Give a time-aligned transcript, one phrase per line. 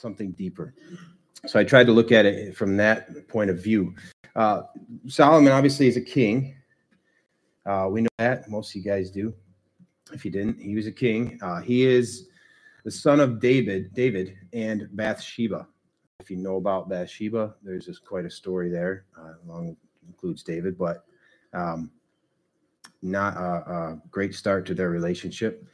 [0.00, 0.74] something deeper.
[1.46, 3.94] So I tried to look at it from that point of view.
[4.34, 4.62] Uh,
[5.06, 6.56] Solomon obviously is a king.
[7.64, 9.34] Uh, we know that most of you guys do.
[10.12, 11.38] If you didn't, he was a king.
[11.42, 12.28] Uh, he is
[12.84, 15.68] the son of David, David and Bathsheba.
[16.20, 19.04] If you know about Bathsheba, there's just quite a story there.
[19.16, 21.04] Uh, along includes David, but
[21.52, 21.90] um,
[23.02, 25.64] not a, a, great start to their relationship.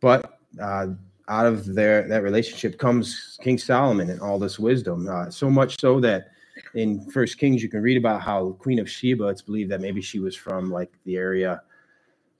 [0.00, 0.88] But uh,
[1.30, 5.08] out of their that relationship comes King Solomon and all this wisdom.
[5.08, 6.28] Uh, so much so that
[6.74, 9.28] in First Kings you can read about how Queen of Sheba.
[9.28, 11.62] It's believed that maybe she was from like the area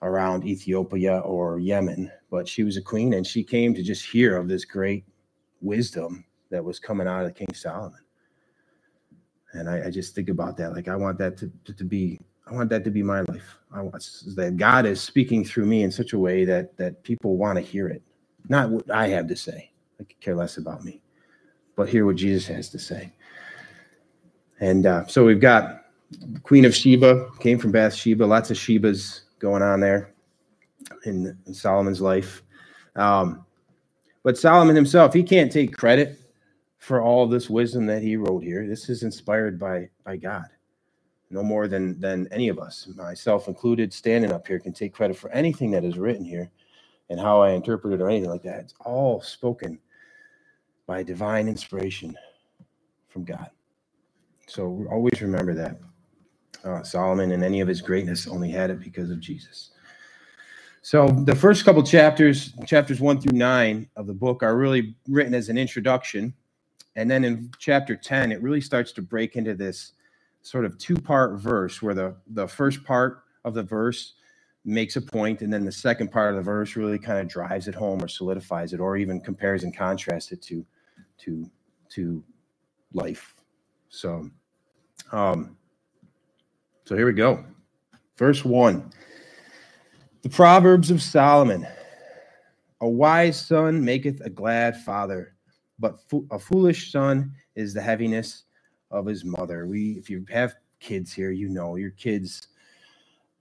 [0.02, 4.36] around Ethiopia or Yemen, but she was a queen and she came to just hear
[4.36, 5.04] of this great
[5.60, 8.00] wisdom that was coming out of King Solomon.
[9.52, 10.72] And I, I just think about that.
[10.72, 13.58] Like I want that to, to, to, be, I want that to be my life.
[13.72, 17.36] I want that God is speaking through me in such a way that that people
[17.36, 18.02] want to hear it.
[18.48, 19.70] Not what I have to say.
[20.00, 21.00] I could care less about me,
[21.76, 23.12] but hear what Jesus has to say.
[24.60, 25.84] And uh, so we've got
[26.42, 28.24] Queen of Sheba came from Bathsheba.
[28.24, 30.14] Lots of Shebas going on there
[31.04, 32.42] in, in Solomon's life.
[32.96, 33.44] Um,
[34.22, 36.18] but Solomon himself, he can't take credit
[36.78, 38.66] for all this wisdom that he wrote here.
[38.66, 40.46] This is inspired by by God.
[41.30, 45.16] No more than than any of us, myself included, standing up here, can take credit
[45.16, 46.50] for anything that is written here
[47.10, 48.60] and how I interpret it or anything like that.
[48.60, 49.78] It's all spoken
[50.86, 52.16] by divine inspiration
[53.08, 53.50] from God.
[54.46, 55.78] So always remember that.
[56.64, 59.70] Uh, Solomon and any of his greatness only had it because of Jesus.
[60.82, 65.34] So the first couple chapters, chapters one through nine of the book, are really written
[65.34, 66.32] as an introduction.
[66.96, 69.92] And then in chapter 10, it really starts to break into this
[70.42, 74.14] sort of two-part verse where the, the first part of the verse
[74.64, 77.68] makes a point, and then the second part of the verse really kind of drives
[77.68, 80.64] it home or solidifies it, or even compares and contrasts it to
[81.18, 81.50] to
[81.90, 82.22] to
[82.92, 83.34] life.
[83.88, 84.30] So
[85.12, 85.56] um
[86.84, 87.44] so here we go.
[88.16, 88.90] Verse 1.
[90.22, 91.66] The Proverbs of Solomon.
[92.80, 95.34] A wise son maketh a glad father,
[95.78, 98.44] but fo- a foolish son is the heaviness
[98.90, 99.66] of his mother.
[99.66, 102.48] We if you have kids here, you know your kids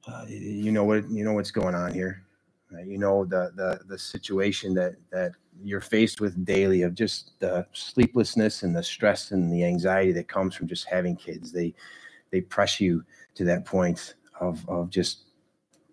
[0.07, 2.23] uh, you know what you know what's going on here.
[2.73, 7.31] Uh, you know the the the situation that that you're faced with daily of just
[7.39, 11.51] the sleeplessness and the stress and the anxiety that comes from just having kids.
[11.51, 11.73] They
[12.31, 13.03] they press you
[13.35, 15.23] to that point of of just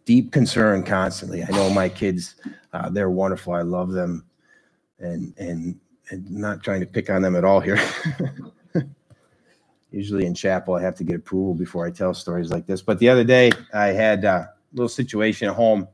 [0.05, 1.43] deep concern constantly.
[1.43, 2.37] I know my kids,
[2.73, 3.53] uh, they're wonderful.
[3.55, 4.25] I love them,
[4.99, 5.79] and and
[6.11, 7.81] and not trying to pick on them at all here.
[9.97, 12.83] Usually in chapel, I have to get approval before I tell stories like this.
[12.83, 15.89] But the other day, I had a little situation at home.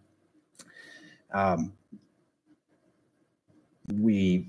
[1.32, 1.72] Um,
[3.94, 4.48] we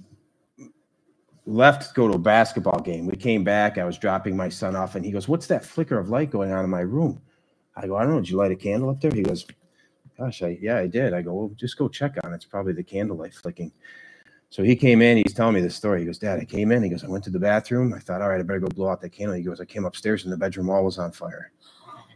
[1.45, 3.05] left to go to a basketball game.
[3.05, 3.77] We came back.
[3.77, 6.51] I was dropping my son off, and he goes, "What's that flicker of light going
[6.51, 7.21] on in my room?"
[7.75, 8.21] I go, "I don't know.
[8.21, 9.45] Did you light a candle up there?" He goes,
[10.17, 12.37] "Gosh, I yeah, I did." I go, "Well, just go check on it.
[12.37, 13.71] It's probably the candlelight flicking."
[14.53, 16.01] So he came in, he's telling me this story.
[16.01, 16.83] He goes, Dad, I came in.
[16.83, 17.91] He goes, I went to the bathroom.
[17.91, 19.35] I thought, all right, I better go blow out that candle.
[19.35, 21.51] He goes, I came upstairs and the bedroom wall was on fire.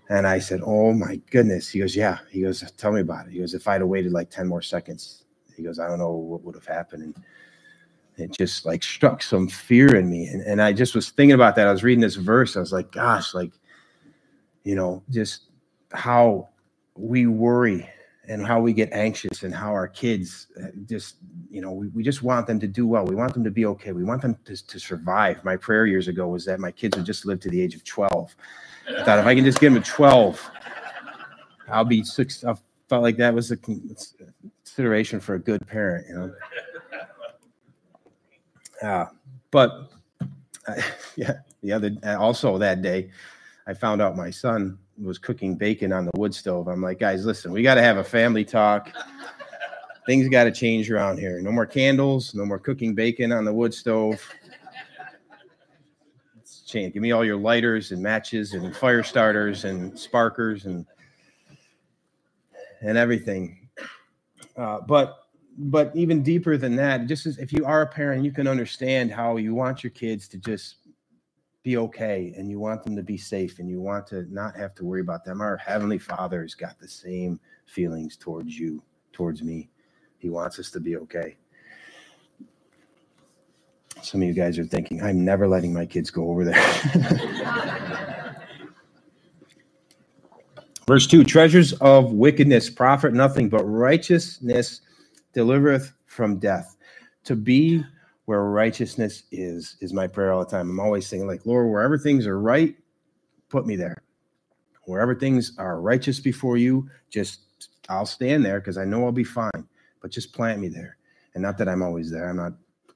[0.09, 1.67] And I said, Oh my goodness.
[1.67, 2.19] He goes, Yeah.
[2.29, 3.31] He goes, Tell me about it.
[3.31, 5.23] He goes, If I'd have waited like 10 more seconds,
[5.55, 7.01] he goes, I don't know what would have happened.
[7.01, 7.15] And
[8.17, 10.27] it just like struck some fear in me.
[10.27, 11.67] And, and I just was thinking about that.
[11.67, 12.55] I was reading this verse.
[12.55, 13.51] I was like, Gosh, like,
[14.63, 15.45] you know, just
[15.91, 16.49] how
[16.95, 17.89] we worry
[18.27, 21.15] and how we get anxious and how our kids uh, just
[21.49, 23.05] you know we, we just want them to do well.
[23.05, 23.91] We want them to be okay.
[23.93, 25.43] We want them to, to survive.
[25.43, 27.83] My prayer years ago was that my kids would just live to the age of
[27.83, 28.35] 12
[28.89, 30.51] i thought if i can just get them to 12
[31.69, 32.53] i'll be six i
[32.87, 36.33] felt like that was a consideration for a good parent you know?
[38.81, 39.05] Uh,
[39.51, 39.91] but
[40.67, 40.81] uh,
[41.15, 43.09] yeah the other also that day
[43.65, 46.67] i found out my son was cooking bacon on the wood stove.
[46.67, 48.91] I'm like, guys, listen, we got to have a family talk.
[50.05, 51.39] Things got to change around here.
[51.41, 54.21] No more candles, no more cooking bacon on the wood stove.
[56.35, 56.93] Let's change.
[56.93, 60.85] Give me all your lighters and matches and fire starters and sparkers and
[62.81, 63.67] and everything.
[64.55, 65.27] Uh, but
[65.57, 69.11] but even deeper than that, just as if you are a parent, you can understand
[69.11, 70.75] how you want your kids to just
[71.67, 74.73] be okay and you want them to be safe and you want to not have
[74.73, 75.41] to worry about them.
[75.41, 78.81] Our Heavenly Father has got the same feelings towards you,
[79.11, 79.69] towards me.
[80.17, 81.35] He wants us to be okay.
[84.01, 88.37] Some of you guys are thinking, I'm never letting my kids go over there.
[90.87, 94.79] Verse 2 Treasures of wickedness profit nothing, but righteousness
[95.33, 96.77] delivereth from death.
[97.25, 97.83] To be
[98.27, 100.69] where righteousness is, is my prayer all the time.
[100.69, 102.75] I'm always saying, like, Lord, wherever things are right,
[103.47, 104.03] put me there.
[104.83, 109.23] Wherever things are righteous before you, just I'll stand there because I know I'll be
[109.23, 109.65] fine.
[110.01, 110.97] But just plant me there.
[111.35, 112.29] And not that I'm always there.
[112.29, 112.51] I'm not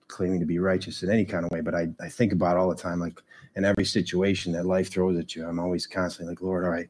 [0.09, 2.67] claiming to be righteous in any kind of way, but I, I think about all
[2.67, 3.17] the time, like
[3.55, 6.89] in every situation that life throws at you, I'm always constantly like, Lord, all right,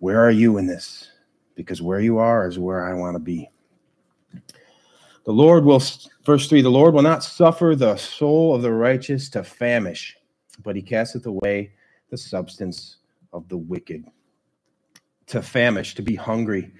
[0.00, 1.10] where are you in this?
[1.54, 3.48] Because where you are is where I want to be.
[5.24, 5.82] The Lord will,
[6.24, 10.16] verse 3 the Lord will not suffer the soul of the righteous to famish,
[10.64, 11.72] but he casteth away
[12.10, 12.98] the substance
[13.32, 14.04] of the wicked.
[15.28, 16.72] To famish, to be hungry.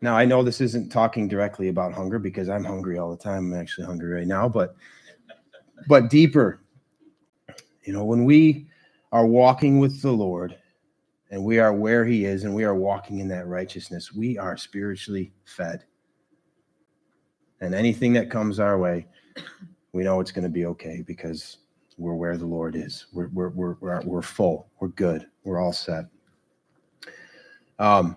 [0.00, 3.52] Now, I know this isn't talking directly about hunger because I'm hungry all the time.
[3.52, 4.76] I'm actually hungry right now, but
[5.88, 6.60] but deeper.
[7.84, 8.68] You know, when we
[9.10, 10.56] are walking with the Lord
[11.30, 14.56] and we are where he is and we are walking in that righteousness, we are
[14.56, 15.84] spiritually fed
[17.62, 19.06] and anything that comes our way,
[19.92, 21.58] we know it's going to be okay because
[21.96, 23.06] we're where the Lord is.
[23.12, 24.68] We're we're we're we're, we're full.
[24.80, 25.26] We're good.
[25.44, 26.06] We're all set.
[27.78, 28.16] Um,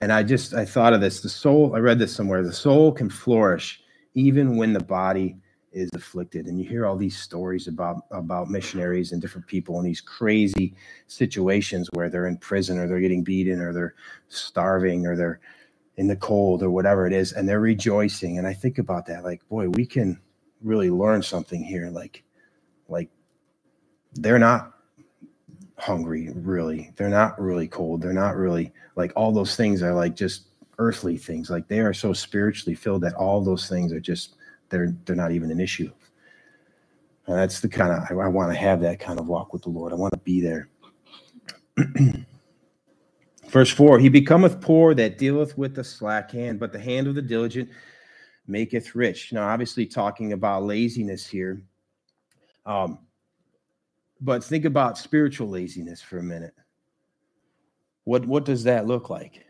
[0.00, 1.20] and I just I thought of this.
[1.20, 1.76] The soul.
[1.76, 2.42] I read this somewhere.
[2.42, 3.82] The soul can flourish
[4.14, 5.36] even when the body
[5.72, 6.46] is afflicted.
[6.46, 10.74] And you hear all these stories about about missionaries and different people in these crazy
[11.06, 13.94] situations where they're in prison or they're getting beaten or they're
[14.28, 15.40] starving or they're
[15.96, 18.38] in the cold or whatever it is and they're rejoicing.
[18.38, 20.18] And i think about that like boy we can
[20.64, 21.90] really learn something here.
[21.90, 22.24] Like
[22.88, 23.10] like
[24.14, 24.72] they're not
[25.78, 26.92] hungry really.
[26.96, 28.02] They're not really cold.
[28.02, 30.46] They're not really like all those things are like just
[30.78, 31.50] earthly things.
[31.50, 34.34] Like they are so spiritually filled that all those things are just
[34.70, 35.92] they're they're not even an issue.
[37.26, 39.62] And that's the kind of i, I want to have that kind of walk with
[39.62, 39.92] the lord.
[39.92, 40.68] I want to be there
[43.48, 47.14] Verse 4 He becometh poor that dealeth with the slack hand, but the hand of
[47.14, 47.70] the diligent
[48.46, 49.32] maketh rich.
[49.32, 51.62] Now, obviously, talking about laziness here.
[52.66, 52.98] Um,
[54.20, 56.54] but think about spiritual laziness for a minute.
[58.04, 59.44] What what does that look like?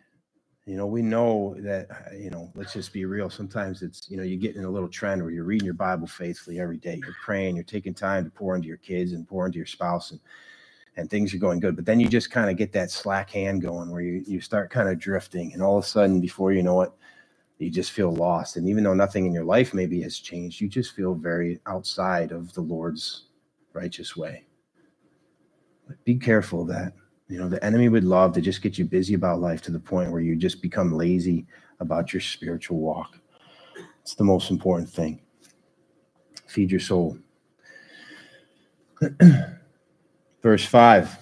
[0.67, 1.88] You know, we know that,
[2.19, 3.29] you know, let's just be real.
[3.29, 6.06] Sometimes it's, you know, you get in a little trend where you're reading your Bible
[6.06, 6.99] faithfully every day.
[7.05, 10.12] You're praying, you're taking time to pour into your kids and pour into your spouse.
[10.12, 10.20] And
[10.96, 11.76] and things are going good.
[11.76, 14.70] But then you just kind of get that slack hand going where you, you start
[14.70, 15.52] kind of drifting.
[15.52, 16.93] And all of a sudden, before you know it,
[17.58, 18.56] you just feel lost.
[18.56, 22.32] And even though nothing in your life maybe has changed, you just feel very outside
[22.32, 23.25] of the Lord's
[23.73, 24.44] righteous way.
[25.87, 26.93] But be careful of that.
[27.29, 29.81] You know, the enemy would love to just get you busy about life to the
[29.81, 31.46] point where you just become lazy
[31.81, 33.19] about your spiritual walk.
[34.02, 35.20] It's the most important thing.
[36.46, 37.19] Feed your soul.
[40.44, 41.17] Verse 5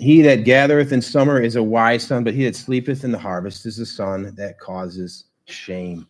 [0.00, 3.18] He that gathereth in summer is a wise son, but he that sleepeth in the
[3.18, 6.08] harvest is a son that causes shame.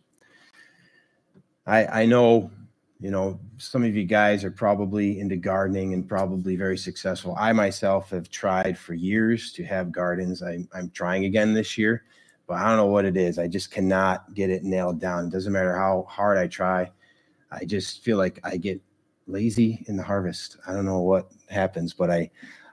[1.67, 2.49] I, I know,
[2.99, 7.35] you know, some of you guys are probably into gardening and probably very successful.
[7.37, 10.41] I myself have tried for years to have gardens.
[10.41, 12.05] I, I'm trying again this year,
[12.47, 13.37] but I don't know what it is.
[13.37, 15.25] I just cannot get it nailed down.
[15.25, 16.91] It doesn't matter how hard I try.
[17.51, 18.81] I just feel like I get
[19.27, 20.57] lazy in the harvest.
[20.67, 22.29] I don't know what happens, but I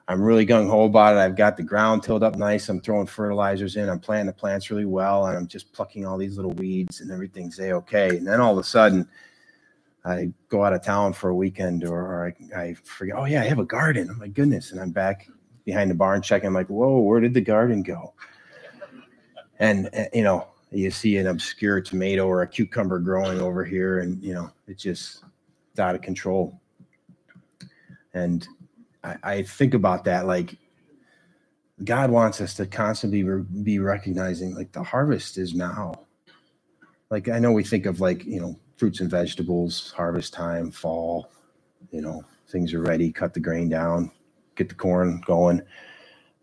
[0.08, 1.20] I'm really gung ho about it.
[1.20, 2.68] I've got the ground tilled up nice.
[2.68, 3.88] I'm throwing fertilizers in.
[3.88, 7.10] I'm planting the plants really well, and I'm just plucking all these little weeds, and
[7.10, 8.16] everything's a okay.
[8.16, 9.08] And then all of a sudden,
[10.04, 13.16] I go out of town for a weekend, or, I, I, forget.
[13.16, 14.08] Oh yeah, I have a garden.
[14.10, 14.72] Oh my goodness!
[14.72, 15.28] And I'm back
[15.64, 16.48] behind the barn checking.
[16.48, 18.12] I'm like, whoa, where did the garden go?
[19.60, 24.00] And uh, you know, you see an obscure tomato or a cucumber growing over here,
[24.00, 25.22] and you know, it just
[25.78, 26.60] out of control.
[28.14, 28.46] And
[29.02, 30.56] I, I think about that like
[31.84, 35.94] God wants us to constantly re- be recognizing like the harvest is now.
[37.10, 41.30] Like I know we think of like, you know, fruits and vegetables, harvest time, fall,
[41.90, 44.10] you know, things are ready, cut the grain down,
[44.56, 45.62] get the corn going.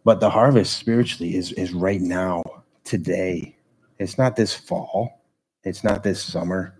[0.03, 2.43] But the harvest spiritually is is right now,
[2.83, 3.55] today.
[4.00, 5.21] It's not this fall.
[5.63, 6.78] It's not this summer.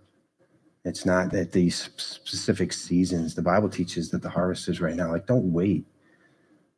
[0.86, 3.36] It's not that these specific seasons.
[3.36, 5.12] The Bible teaches that the harvest is right now.
[5.12, 5.86] Like, don't wait.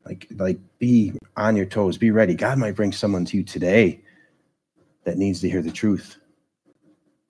[0.06, 1.98] Like, like be on your toes.
[1.98, 2.34] Be ready.
[2.34, 4.02] God might bring someone to you today
[5.04, 6.18] that needs to hear the truth.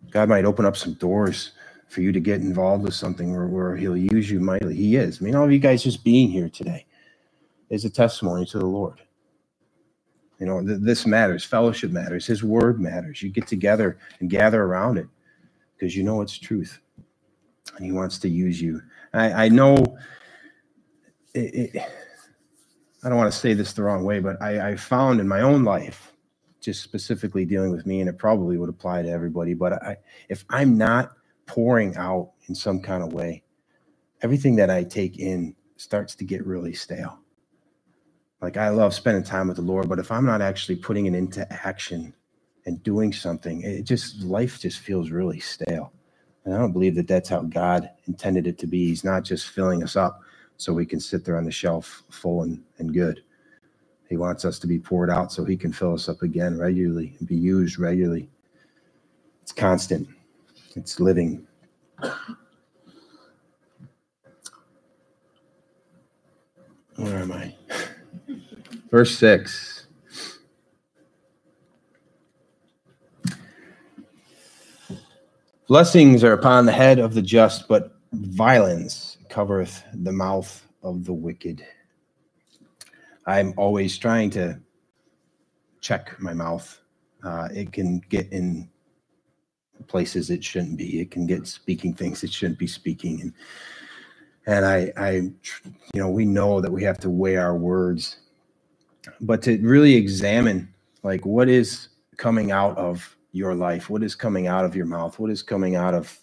[0.10, 1.52] God might open up some doors
[1.90, 4.76] for you to get involved with something where, where He'll use you mightily.
[4.76, 5.22] He is.
[5.22, 6.86] I mean, all of you guys just being here today
[7.70, 9.02] is a testimony to the Lord.
[10.40, 11.44] You know, th- this matters.
[11.44, 12.26] Fellowship matters.
[12.26, 13.22] His word matters.
[13.22, 15.08] You get together and gather around it
[15.82, 16.80] because you know it's truth
[17.76, 18.80] and he wants to use you.
[19.16, 19.98] I, I know
[21.34, 21.84] it, it,
[23.04, 25.42] I don't want to say this the wrong way, but I, I found in my
[25.42, 26.14] own life,
[26.60, 29.98] just specifically dealing with me, and it probably would apply to everybody, but I,
[30.30, 31.14] if I'm not
[31.48, 33.42] pouring out in some kind of way,
[34.22, 37.18] everything that I take in starts to get really stale.
[38.40, 41.16] Like I love spending time with the Lord, but if I'm not actually putting it
[41.16, 42.14] into action
[42.66, 45.92] and doing something, it just life just feels really stale.
[46.46, 48.88] And I don't believe that that's how God intended it to be.
[48.88, 50.22] He's not just filling us up
[50.58, 53.24] so we can sit there on the shelf full and, and good.
[54.10, 57.16] He wants us to be poured out so he can fill us up again regularly
[57.20, 58.30] and be used regularly.
[59.42, 60.08] It's constant,
[60.76, 61.48] it's living.
[66.96, 67.56] Where am I?
[68.92, 69.81] Verse 6.
[75.72, 81.14] Blessings are upon the head of the just, but violence covereth the mouth of the
[81.14, 81.66] wicked.
[83.26, 84.60] I'm always trying to
[85.80, 86.78] check my mouth.
[87.24, 88.70] Uh, it can get in
[89.88, 91.00] places it shouldn't be.
[91.00, 93.22] It can get speaking things it shouldn't be speaking.
[93.22, 93.34] And
[94.46, 98.18] and I, I, you know, we know that we have to weigh our words,
[99.22, 100.68] but to really examine,
[101.04, 101.88] like, what is
[102.18, 103.90] coming out of your life?
[103.90, 105.20] What is coming out of your mouth?
[105.20, 106.18] What is coming out of?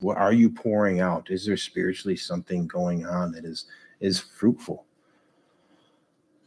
[0.00, 1.30] What are you pouring out?
[1.30, 3.66] Is there spiritually something going on that is
[4.00, 4.86] is fruitful?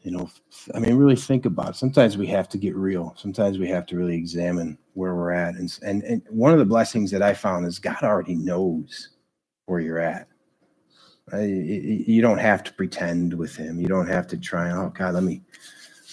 [0.04, 0.32] You know,
[0.76, 1.76] I mean, really think about it.
[1.78, 3.16] Sometimes we have to get real.
[3.18, 5.56] Sometimes we have to really examine where we're at.
[5.56, 9.10] And, and, and one of the blessings that I found is God already knows
[9.66, 10.28] where you're at
[11.34, 13.80] you don't have to pretend with him.
[13.80, 14.72] You don't have to try.
[14.72, 15.42] Oh God, let me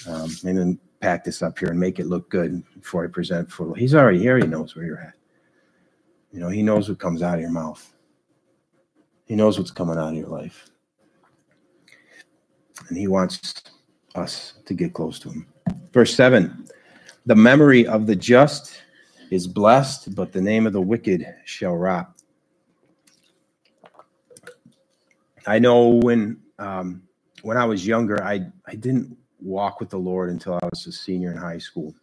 [0.09, 3.51] um, and then pack this up here and make it look good before I present
[3.51, 3.75] for.
[3.77, 4.39] He's already here.
[4.39, 5.15] He knows where you're at.
[6.31, 7.93] You know, he knows what comes out of your mouth.
[9.27, 10.71] He knows what's coming out of your life,
[12.89, 13.63] and he wants
[14.15, 15.47] us to get close to him.
[15.93, 16.67] Verse seven:
[17.27, 18.83] The memory of the just
[19.31, 22.13] is blessed, but the name of the wicked shall rot.
[25.47, 27.03] I know when um,
[27.43, 30.93] when I was younger, I I didn't walk with the Lord until I was a
[30.93, 31.95] senior in high school.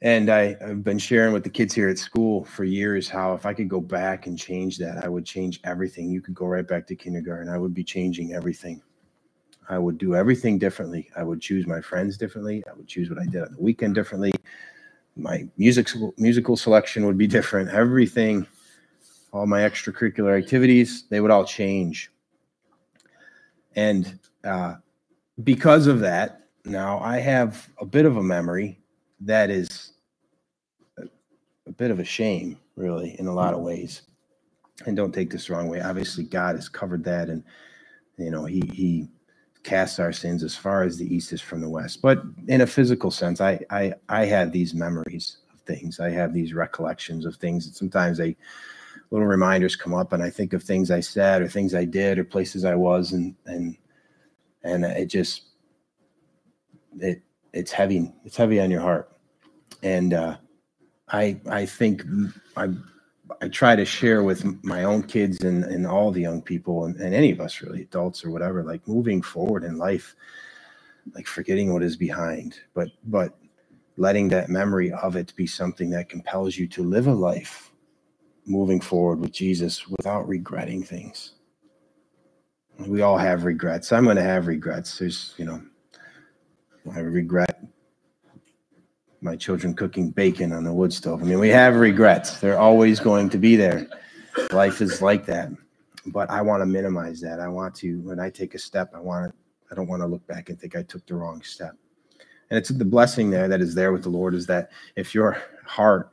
[0.00, 3.46] And I, have been sharing with the kids here at school for years how if
[3.46, 6.10] I could go back and change that, I would change everything.
[6.10, 7.48] You could go right back to kindergarten.
[7.48, 8.82] I would be changing everything.
[9.68, 11.08] I would do everything differently.
[11.16, 12.64] I would choose my friends differently.
[12.68, 14.32] I would choose what I did on the weekend differently.
[15.14, 17.70] My music musical selection would be different.
[17.70, 18.46] Everything
[19.32, 22.10] all my extracurricular activities, they would all change.
[23.74, 24.76] And uh,
[25.42, 28.78] because of that, now I have a bit of a memory
[29.20, 29.92] that is
[30.98, 31.04] a,
[31.66, 33.66] a bit of a shame, really, in a lot of hmm.
[33.66, 34.02] ways.
[34.86, 35.80] And don't take this the wrong way.
[35.80, 37.44] Obviously, God has covered that, and
[38.16, 39.08] you know, He He
[39.62, 42.02] casts our sins as far as the east is from the west.
[42.02, 46.00] But in a physical sense, I I I have these memories of things.
[46.00, 48.36] I have these recollections of things that sometimes they
[49.10, 52.18] little reminders come up and I think of things I said or things I did
[52.18, 53.76] or places I was and and
[54.64, 55.44] and it just
[57.00, 59.10] it it's heavy it's heavy on your heart
[59.82, 60.36] and uh,
[61.08, 62.04] I I think
[62.56, 62.70] I
[63.42, 66.96] I try to share with my own kids and, and all the young people and,
[66.96, 70.16] and any of us really adults or whatever like moving forward in life
[71.14, 73.34] like forgetting what is behind but but
[73.96, 77.72] letting that memory of it be something that compels you to live a life
[78.46, 81.34] moving forward with Jesus without regretting things.
[82.86, 83.92] We all have regrets.
[83.92, 84.98] I'm going to have regrets.
[84.98, 85.62] There's, you know,
[86.94, 87.62] I regret
[89.20, 91.22] my children cooking bacon on the wood stove.
[91.22, 92.40] I mean, we have regrets.
[92.40, 93.86] They're always going to be there.
[94.50, 95.50] Life is like that.
[96.06, 97.38] But I want to minimize that.
[97.38, 99.38] I want to, when I take a step, I want to,
[99.70, 101.76] I don't want to look back and think I took the wrong step.
[102.50, 105.40] And it's the blessing there that is there with the Lord is that if your
[105.64, 106.10] heart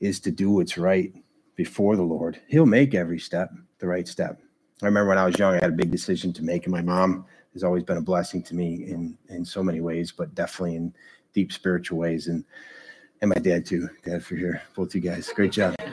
[0.00, 1.14] is to do what's right,
[1.56, 4.40] before the Lord, He'll make every step the right step.
[4.86, 6.82] I remember when I was young, I had a big decision to make, and my
[6.82, 10.76] mom has always been a blessing to me in in so many ways, but definitely
[10.76, 10.94] in
[11.34, 12.44] deep spiritual ways, and
[13.20, 13.88] and my dad too.
[14.04, 15.74] Dad for here, both you guys, great job.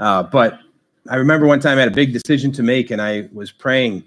[0.00, 0.60] Uh, but
[1.08, 4.04] I remember one time I had a big decision to make, and I was praying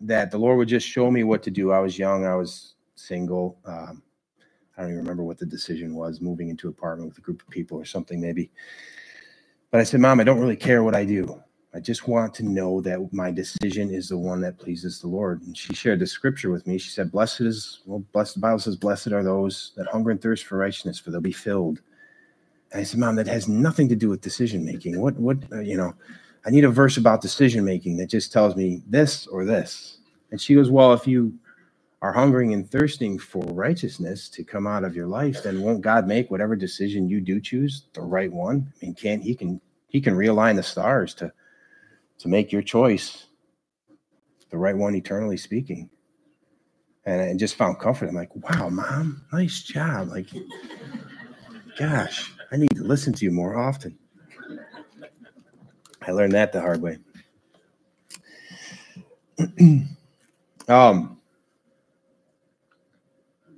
[0.00, 1.70] that the Lord would just show me what to do.
[1.70, 3.58] I was young, I was single.
[3.66, 4.02] Um,
[4.76, 7.42] I don't even remember what the decision was, moving into an apartment with a group
[7.42, 8.50] of people or something maybe.
[9.70, 11.42] But I said, Mom, I don't really care what I do.
[11.74, 15.40] I just want to know that my decision is the one that pleases the Lord.
[15.42, 16.76] And she shared the scripture with me.
[16.76, 20.20] She said, Blessed is, well, blessed, the Bible says, Blessed are those that hunger and
[20.20, 21.80] thirst for righteousness, for they'll be filled.
[22.72, 25.00] And I said, Mom, that has nothing to do with decision making.
[25.00, 25.94] What, what, uh, you know,
[26.44, 29.98] I need a verse about decision making that just tells me this or this.
[30.30, 31.32] And she goes, Well, if you
[32.02, 36.06] are hungering and thirsting for righteousness to come out of your life, then won't God
[36.06, 38.72] make whatever decision you do choose the right one?
[38.82, 41.32] I mean, can't he can he can realign the stars to
[42.22, 43.26] to make your choice
[44.50, 45.90] the right one eternally speaking.
[47.04, 48.08] And I just found comfort.
[48.08, 50.08] I'm like, wow, mom, nice job.
[50.08, 50.28] Like,
[51.76, 53.98] gosh, I need to listen to you more often.
[56.00, 56.98] I learned that the hard way.
[60.68, 61.20] um,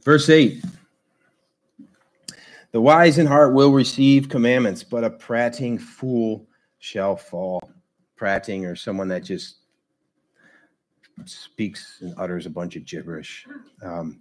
[0.05, 0.65] verse 8
[2.73, 6.47] The wise in heart will receive commandments, but a prating fool
[6.79, 7.61] shall fall.
[8.17, 9.57] Prating or someone that just
[11.25, 13.47] speaks and utters a bunch of gibberish.
[13.83, 14.21] Um,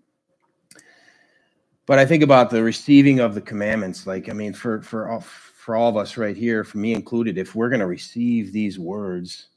[1.86, 4.08] but I think about the receiving of the commandments.
[4.08, 7.38] Like, I mean, for for all, for all of us right here, for me included,
[7.38, 9.48] if we're going to receive these words,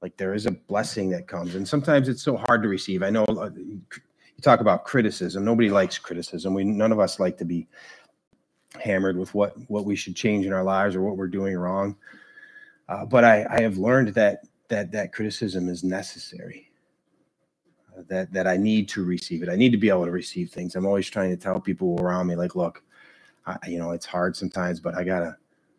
[0.00, 3.02] like there is a blessing that comes, and sometimes it's so hard to receive.
[3.02, 3.80] I know uh, you
[4.42, 5.44] talk about criticism.
[5.44, 6.54] Nobody likes criticism.
[6.54, 7.68] We none of us like to be
[8.82, 11.96] hammered with what what we should change in our lives or what we're doing wrong.
[12.88, 16.70] Uh, but I, I have learned that that that criticism is necessary.
[17.96, 19.50] Uh, that that i need to receive it.
[19.50, 20.76] I need to be able to receive things.
[20.76, 22.82] I'm always trying to tell people around me like look
[23.46, 25.36] I, you know it's hard sometimes but i gotta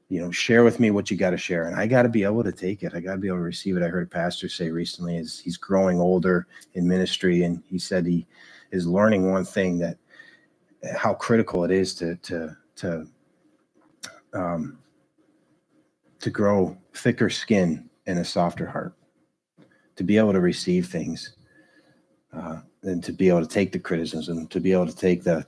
[0.09, 1.67] you know share with me what you got to share.
[1.67, 2.93] And i got to be able to take it.
[2.95, 3.83] I got to be able to receive it.
[3.83, 8.05] I heard a pastor say recently is he's growing older in ministry and he said
[8.05, 8.27] he
[8.71, 9.97] is learning one thing that
[10.97, 13.07] how critical it is to to to
[14.33, 14.79] um
[16.25, 18.96] to grow thicker skin and a softer heart
[19.96, 21.36] to be able to receive things
[22.34, 25.46] uh, and to be able to take the criticism to be able to take the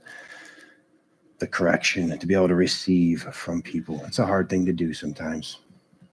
[1.40, 4.00] the correction and to be able to receive from people.
[4.06, 5.58] It's a hard thing to do sometimes.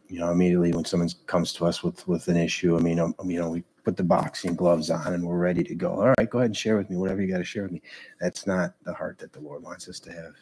[0.08, 3.14] You know immediately when someone comes to us with with an issue i mean um,
[3.26, 5.92] you know we put the boxing gloves on and we're ready to go.
[5.92, 7.84] All right go ahead and share with me whatever you got to share with me.
[8.20, 10.34] That's not the heart that the lord wants us to have.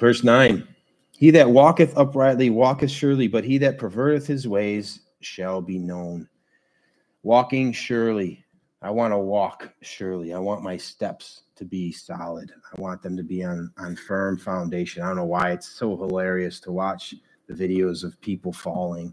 [0.00, 0.66] Verse 9
[1.18, 6.28] he that walketh uprightly walketh surely, but he that perverteth his ways shall be known.
[7.24, 8.44] Walking surely.
[8.82, 10.32] I want to walk surely.
[10.32, 12.52] I want my steps to be solid.
[12.72, 15.02] I want them to be on, on firm foundation.
[15.02, 17.16] I don't know why it's so hilarious to watch
[17.48, 19.12] the videos of people falling.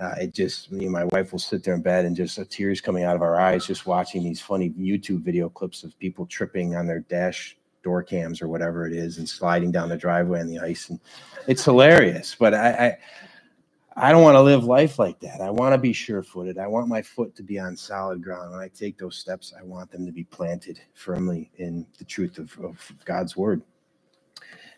[0.00, 2.44] Uh, it just me and my wife will sit there in bed and just uh,
[2.50, 6.26] tears coming out of our eyes just watching these funny YouTube video clips of people
[6.26, 10.40] tripping on their dash door cams or whatever it is and sliding down the driveway
[10.40, 10.98] on the ice and
[11.46, 15.40] it's hilarious but i i, I don't want to live life like that.
[15.40, 16.58] I want to be sure-footed.
[16.58, 18.50] I want my foot to be on solid ground.
[18.50, 22.38] When i take those steps i want them to be planted firmly in the truth
[22.38, 23.62] of, of god's word.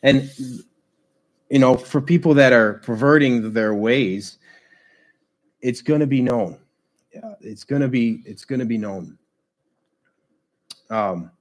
[0.03, 0.31] And
[1.51, 4.39] you know for people that are perverting their ways
[5.61, 6.59] it's going to be known.
[7.13, 9.19] Yeah, it's going to be it's going to be known.
[10.91, 11.33] Um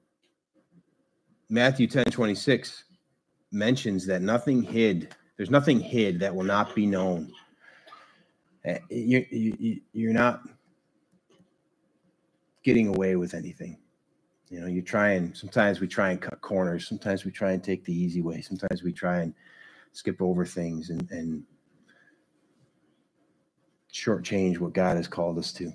[1.50, 2.84] Matthew 10 26
[3.52, 7.32] mentions that nothing hid, there's nothing hid that will not be known.
[8.64, 10.42] Eh, you, you, you're not
[12.62, 13.78] getting away with anything.
[14.50, 17.62] You know, you try and sometimes we try and cut corners, sometimes we try and
[17.62, 19.34] take the easy way, sometimes we try and
[19.92, 21.42] skip over things and, and
[23.92, 25.72] shortchange what God has called us to.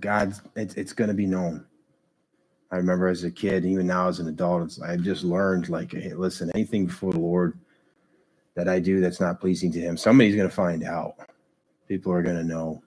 [0.00, 1.64] God, it's, it's going to be known.
[2.72, 6.14] I remember as a kid, even now as an adult, I've just learned like, hey,
[6.14, 7.58] listen, anything before the Lord
[8.54, 11.16] that I do that's not pleasing to Him, somebody's going to find out.
[11.86, 12.82] People are going to know.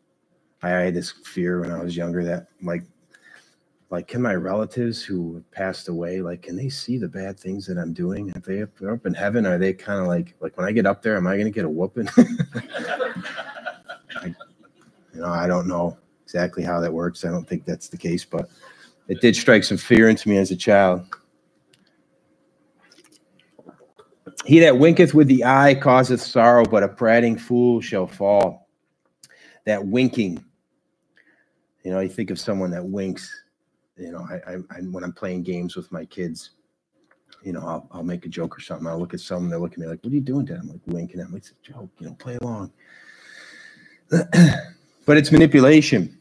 [0.64, 2.82] I had this fear when I was younger that like,
[3.92, 7.78] like, can my relatives who passed away, like, can they see the bad things that
[7.78, 8.34] I'm doing?
[8.36, 10.88] If they are up in heaven, are they kind of like, like when I get
[10.88, 12.10] up there, am I going to get a whooping?
[14.16, 14.34] I,
[15.14, 17.24] you know, I don't know exactly how that works.
[17.24, 18.50] I don't think that's the case, but
[19.08, 21.06] it did strike some fear into me as a child.
[24.46, 28.68] He that winketh with the eye causeth sorrow, but a prating fool shall fall.
[29.66, 30.44] That winking,
[31.84, 33.44] you know, you think of someone that winks.
[33.98, 36.52] You know, I, I, I when I'm playing games with my kids,
[37.44, 38.86] you know, I'll, I'll make a joke or something.
[38.86, 40.60] I'll look at someone, they look at me like, "What are you doing?" Dad?
[40.62, 41.22] I'm like winking.
[41.22, 42.72] I'm like, "It's a joke." You know, play along.
[44.10, 46.20] but it's manipulation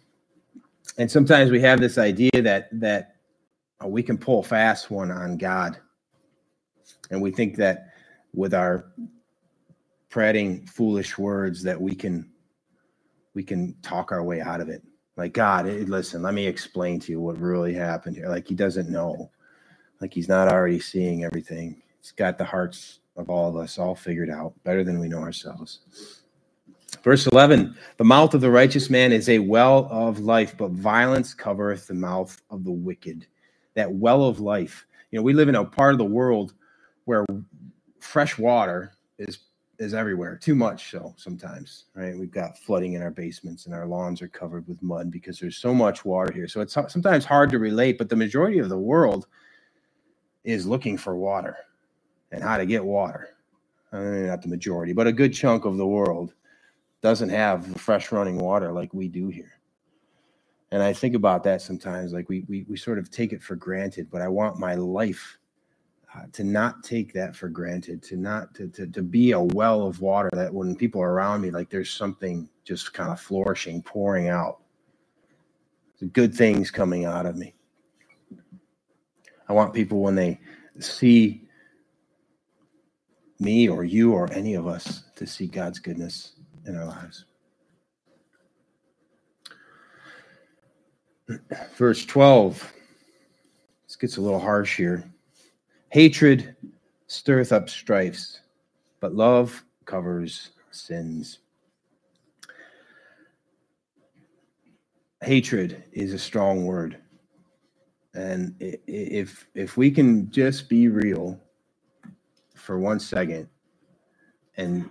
[0.98, 3.16] and sometimes we have this idea that that
[3.82, 5.78] uh, we can pull fast one on God,
[7.10, 7.88] and we think that
[8.32, 8.92] with our
[10.08, 12.30] prating foolish words that we can
[13.34, 14.82] we can talk our way out of it.
[15.16, 18.28] Like God, listen, let me explain to you what really happened here.
[18.28, 19.30] Like he doesn't know,
[20.00, 21.82] like he's not already seeing everything.
[22.00, 25.20] He's got the hearts of all of us all figured out better than we know
[25.20, 26.23] ourselves.
[27.04, 31.34] Verse 11 The mouth of the righteous man is a well of life, but violence
[31.34, 33.26] covereth the mouth of the wicked.
[33.74, 34.86] That well of life.
[35.10, 36.54] You know, we live in a part of the world
[37.04, 37.26] where
[38.00, 39.38] fresh water is
[39.78, 40.36] is everywhere.
[40.36, 42.16] Too much so sometimes right?
[42.16, 45.58] We've got flooding in our basements and our lawns are covered with mud because there's
[45.58, 46.48] so much water here.
[46.48, 49.26] So it's sometimes hard to relate but the majority of the world
[50.44, 51.56] is looking for water
[52.30, 53.30] and how to get water.
[53.92, 56.32] I mean, not the majority but a good chunk of the world
[57.04, 59.52] doesn't have fresh running water like we do here.
[60.70, 63.54] And i think about that sometimes like we we, we sort of take it for
[63.54, 65.38] granted but i want my life
[66.14, 69.84] uh, to not take that for granted, to not to, to to be a well
[69.84, 73.82] of water that when people are around me, like there's something just kind of flourishing,
[73.82, 74.60] pouring out,
[76.12, 77.52] good things coming out of me.
[79.48, 80.38] I want people when they
[80.78, 81.48] see
[83.40, 86.33] me or you or any of us to see God's goodness
[86.66, 87.24] in our lives.
[91.76, 92.72] Verse 12.
[93.86, 95.04] This gets a little harsh here.
[95.90, 96.56] Hatred
[97.06, 98.40] stirreth up strifes,
[99.00, 101.38] but love covers sins.
[105.22, 106.98] Hatred is a strong word.
[108.14, 111.40] And if if we can just be real
[112.54, 113.48] for one second
[114.56, 114.88] and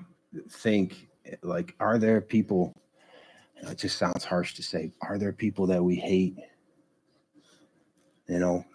[0.50, 1.08] think
[1.42, 2.74] like are there people
[3.62, 6.38] it just sounds harsh to say are there people that we hate?
[8.28, 8.66] You know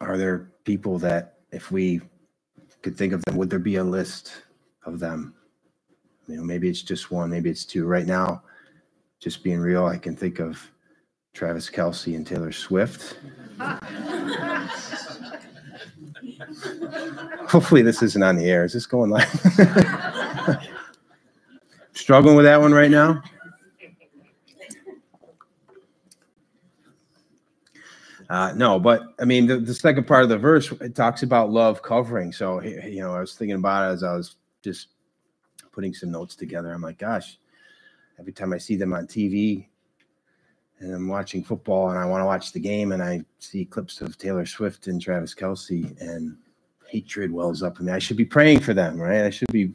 [0.00, 2.00] are there people that if we
[2.82, 4.42] could think of them would there be a list
[4.84, 5.34] of them?
[6.26, 7.86] You know maybe it's just one maybe it's two.
[7.86, 8.42] Right now
[9.20, 10.60] just being real i can think of
[11.34, 13.18] travis kelce and taylor swift.
[17.48, 18.64] Hopefully this isn't on the air.
[18.64, 19.28] Is this going live
[22.08, 23.22] struggling with that one right now
[28.30, 31.50] Uh, no, but I mean, the, the second part of the verse it talks about
[31.50, 32.30] love covering.
[32.30, 34.88] So, you know, I was thinking about it as I was just
[35.72, 36.70] putting some notes together.
[36.72, 37.38] I'm like, gosh,
[38.18, 39.66] every time I see them on TV
[40.80, 44.02] and I'm watching football and I want to watch the game and I see clips
[44.02, 46.36] of Taylor Swift and Travis Kelce and
[46.86, 47.92] hatred wells up in me.
[47.92, 49.24] I should be praying for them, right?
[49.24, 49.72] I should be,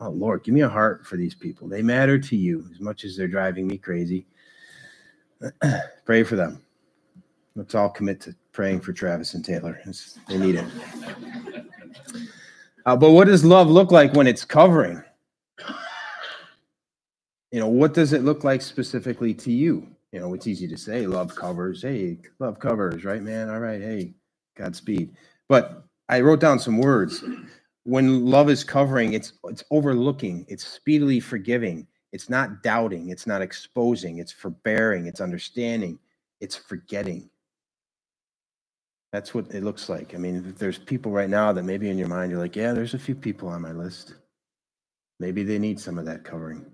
[0.00, 1.68] oh Lord, give me a heart for these people.
[1.68, 4.26] They matter to you as much as they're driving me crazy.
[6.04, 6.62] Pray for them.
[7.56, 9.80] Let's all commit to praying for Travis and Taylor.
[10.28, 10.64] They need it.
[12.86, 15.02] Uh, but what does love look like when it's covering?
[17.52, 19.88] You know, what does it look like specifically to you?
[20.12, 21.82] You know, it's easy to say love covers.
[21.82, 23.50] Hey, love covers, right, man?
[23.50, 23.80] All right.
[23.80, 24.14] Hey,
[24.56, 25.14] Godspeed.
[25.48, 27.24] But I wrote down some words.
[27.84, 33.42] When love is covering, it's it's overlooking, it's speedily forgiving, it's not doubting, it's not
[33.42, 35.98] exposing, it's forbearing, it's understanding,
[36.40, 37.30] it's forgetting.
[39.12, 40.14] That's what it looks like.
[40.14, 42.94] I mean, there's people right now that maybe in your mind you're like, yeah, there's
[42.94, 44.14] a few people on my list.
[45.18, 46.64] Maybe they need some of that covering.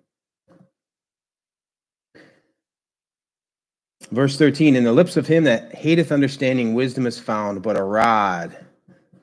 [4.10, 7.82] Verse 13 In the lips of him that hateth understanding, wisdom is found, but a
[7.82, 8.56] rod,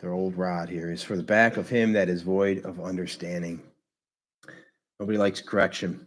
[0.04, 3.62] their old rod here, is for the back of him that is void of understanding.
[5.00, 6.06] Nobody likes correction,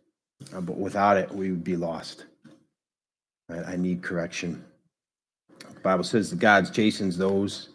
[0.54, 2.26] uh, but without it, we would be lost.
[3.50, 4.62] I, I need correction.
[5.60, 7.70] The Bible says that God chastens those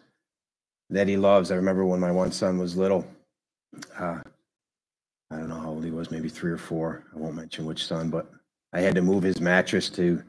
[0.91, 1.49] that he loves.
[1.49, 3.03] I remember when my one son was little.
[3.97, 4.19] Uh,
[5.31, 7.03] I don't know how old he was, maybe three or four.
[7.15, 8.29] I won't mention which son, but
[8.73, 10.21] I had to move his mattress to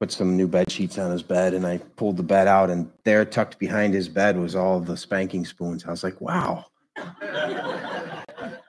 [0.00, 2.90] put some new bed sheets on his bed, and I pulled the bed out, and
[3.04, 5.84] there, tucked behind his bed, was all the spanking spoons.
[5.84, 6.66] I was like, "Wow!"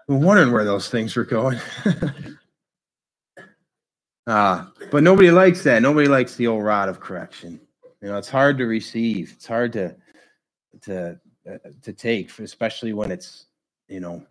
[0.07, 1.57] I'm wondering where those things were going.
[4.27, 5.81] uh, but nobody likes that.
[5.81, 7.59] Nobody likes the old rod of correction.
[8.01, 9.33] You know, it's hard to receive.
[9.35, 9.95] It's hard to
[10.81, 13.45] to uh, to take, especially when it's
[13.87, 14.25] you know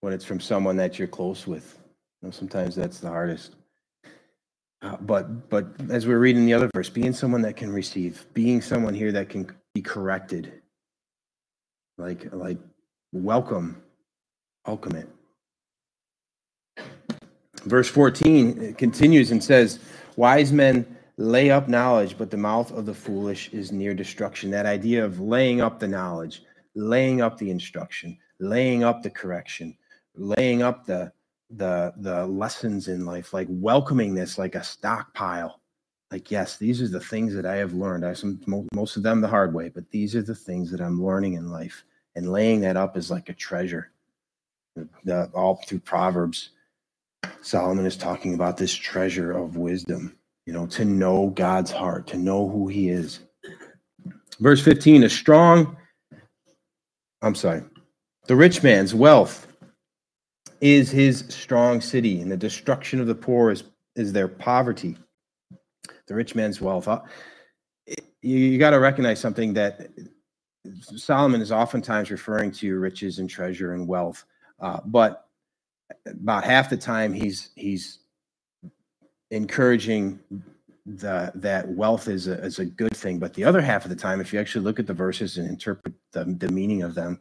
[0.00, 1.78] when it's from someone that you're close with.
[2.20, 3.56] You know, sometimes that's the hardest.
[4.84, 8.60] Uh, but but as we're reading the other verse, being someone that can receive, being
[8.60, 10.60] someone here that can be corrected,
[11.96, 12.58] like like
[13.10, 13.82] welcome,
[14.66, 15.08] welcome it.
[17.62, 19.78] Verse 14 continues and says,
[20.16, 20.84] Wise men
[21.16, 24.50] lay up knowledge, but the mouth of the foolish is near destruction.
[24.50, 26.42] That idea of laying up the knowledge,
[26.74, 29.78] laying up the instruction, laying up the correction,
[30.14, 31.10] laying up the
[31.50, 35.60] the the lessons in life, like welcoming this like a stockpile.
[36.10, 38.04] Like, yes, these are the things that I have learned.
[38.04, 38.40] I some
[38.72, 41.50] most of them the hard way, but these are the things that I'm learning in
[41.50, 41.84] life.
[42.14, 43.90] And laying that up is like a treasure.
[45.04, 46.50] the, all through Proverbs,
[47.40, 52.16] Solomon is talking about this treasure of wisdom, you know, to know God's heart, to
[52.16, 53.20] know who he is.
[54.40, 55.76] Verse 15, a strong,
[57.22, 57.62] I'm sorry,
[58.26, 59.48] the rich man's wealth
[60.64, 63.64] is his strong city, and the destruction of the poor is,
[63.96, 64.96] is their poverty.
[66.06, 66.88] The rich man's wealth.
[66.88, 67.02] Uh,
[68.22, 69.90] you, you got to recognize something that
[70.96, 74.24] Solomon is oftentimes referring to riches and treasure and wealth,
[74.58, 75.26] uh, but
[76.06, 77.98] about half the time he's he's
[79.30, 80.18] encouraging
[80.86, 83.96] the that wealth is a, is a good thing, but the other half of the
[83.96, 87.20] time, if you actually look at the verses and interpret the, the meaning of them,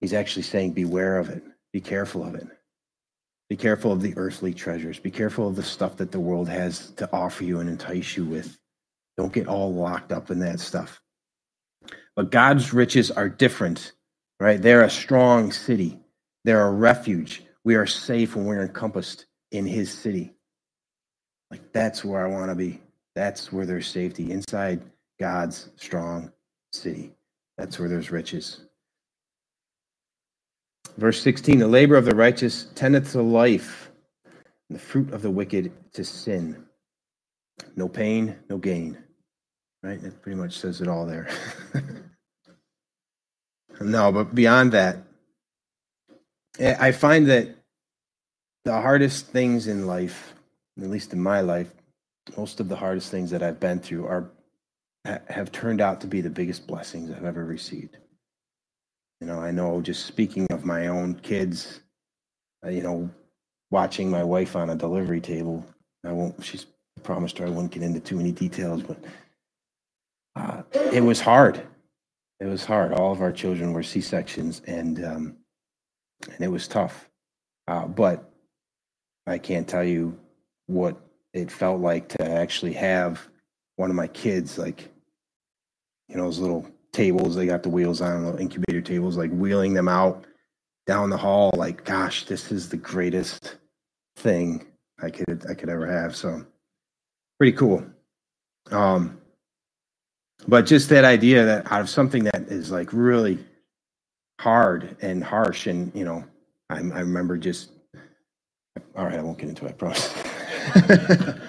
[0.00, 1.42] he's actually saying, "Beware of it.
[1.72, 2.46] Be careful of it.
[3.48, 4.98] Be careful of the earthly treasures.
[4.98, 8.24] Be careful of the stuff that the world has to offer you and entice you
[8.24, 8.58] with.
[9.16, 11.00] Don't get all locked up in that stuff."
[12.16, 13.92] But God's riches are different,
[14.40, 14.60] right?
[14.60, 16.00] They're a strong city,
[16.44, 17.44] they're a refuge.
[17.64, 20.34] We are safe when we're encompassed in his city.
[21.50, 22.80] Like that's where I want to be.
[23.14, 24.82] That's where there's safety inside
[25.18, 26.32] God's strong
[26.72, 27.14] city.
[27.56, 28.65] That's where there's riches.
[30.96, 33.90] Verse 16 The labor of the righteous tendeth to life,
[34.68, 36.64] and the fruit of the wicked to sin.
[37.74, 38.98] No pain, no gain.
[39.82, 40.02] Right?
[40.02, 41.28] It pretty much says it all there.
[43.80, 44.98] No, but beyond that,
[46.58, 47.48] eh, I find that
[48.64, 50.34] the hardest things in life,
[50.80, 51.70] at least in my life,
[52.36, 54.30] most of the hardest things that I've been through are
[55.28, 57.96] have turned out to be the biggest blessings I've ever received.
[59.20, 61.80] You know, I know just speaking of my own kids,
[62.64, 63.10] uh, you know,
[63.70, 65.66] watching my wife on a delivery table.
[66.04, 66.44] I won't.
[66.44, 66.66] She's
[67.02, 68.98] promised her I wouldn't get into too many details, but
[70.36, 71.62] uh, it was hard
[72.40, 72.92] it was hard.
[72.92, 75.36] All of our children were C sections, and um,
[76.30, 77.08] and it was tough.
[77.66, 78.30] Uh, but
[79.26, 80.18] I can't tell you
[80.66, 80.96] what
[81.32, 83.26] it felt like to actually have
[83.76, 84.88] one of my kids, like
[86.08, 89.74] you know, those little tables they got the wheels on, little incubator tables, like wheeling
[89.74, 90.24] them out
[90.86, 91.50] down the hall.
[91.54, 93.56] Like, gosh, this is the greatest
[94.16, 94.66] thing
[95.02, 96.16] I could I could ever have.
[96.16, 96.44] So,
[97.38, 97.84] pretty cool.
[98.70, 99.20] Um,
[100.48, 103.38] but just that idea that out of something that is like really
[104.40, 106.22] hard and harsh and you know
[106.68, 107.70] i, I remember just
[108.94, 110.14] all right i won't get into it i promise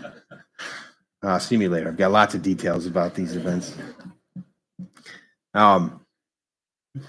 [1.24, 3.76] uh, see me later i've got lots of details about these events
[5.54, 6.02] um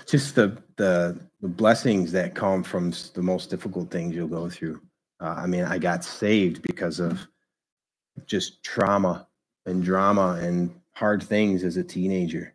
[0.07, 4.81] just the the the blessings that come from the most difficult things you'll go through
[5.21, 7.27] uh, i mean i got saved because of
[8.27, 9.27] just trauma
[9.67, 12.55] and drama and hard things as a teenager.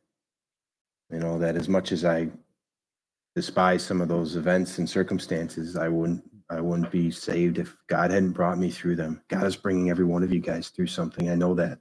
[1.12, 2.30] You know, that as much as I
[3.36, 8.12] despise some of those events and circumstances, I wouldn't I wouldn't be saved if God
[8.12, 9.22] hadn't brought me through them.
[9.30, 11.30] God is bringing every one of you guys through something.
[11.30, 11.80] I know that.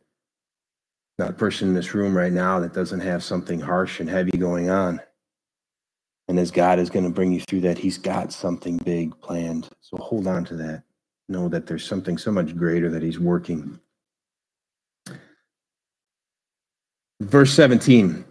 [1.18, 4.36] Not a person in this room right now that doesn't have something harsh and heavy
[4.36, 5.00] going on.
[6.28, 9.68] And as God is going to bring you through that, He's got something big planned.
[9.80, 10.84] So hold on to that.
[11.28, 13.78] Know that there's something so much greater that He's working.
[17.20, 18.24] Verse 17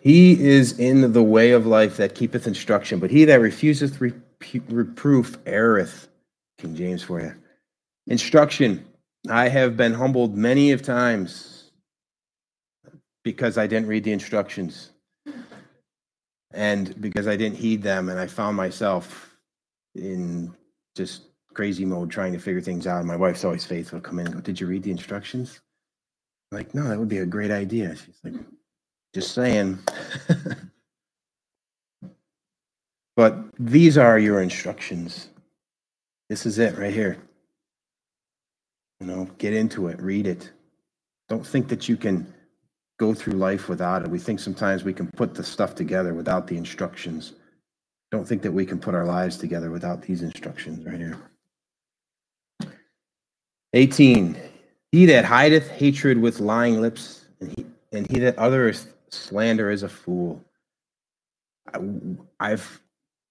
[0.00, 5.36] He is in the way of life that keepeth instruction, but he that refuseth reproof
[5.46, 6.08] erreth.
[6.58, 7.34] King James for you.
[8.06, 8.86] Instruction.
[9.30, 11.70] I have been humbled many of times
[13.24, 14.90] because I didn't read the instructions
[16.52, 19.36] and because I didn't heed them, and I found myself
[19.94, 20.54] in
[20.94, 22.98] just crazy mode trying to figure things out.
[22.98, 24.00] And my wife's always faithful.
[24.00, 25.60] Come in and go, Did you read the instructions?
[26.52, 27.94] like, no, that would be a great idea.
[27.96, 28.34] She's like,
[29.12, 29.80] just saying.
[33.16, 35.28] but these are your instructions.
[36.30, 37.18] This is it right here.
[39.00, 40.50] You know, get into it, read it.
[41.28, 42.32] Don't think that you can
[42.98, 44.08] go through life without it.
[44.08, 47.34] We think sometimes we can put the stuff together without the instructions.
[48.10, 51.18] Don't think that we can put our lives together without these instructions right here.
[53.74, 54.36] 18.
[54.92, 59.82] He that hideth hatred with lying lips, and he, and he that uttereth slander is
[59.82, 60.42] a fool.
[62.40, 62.80] I, have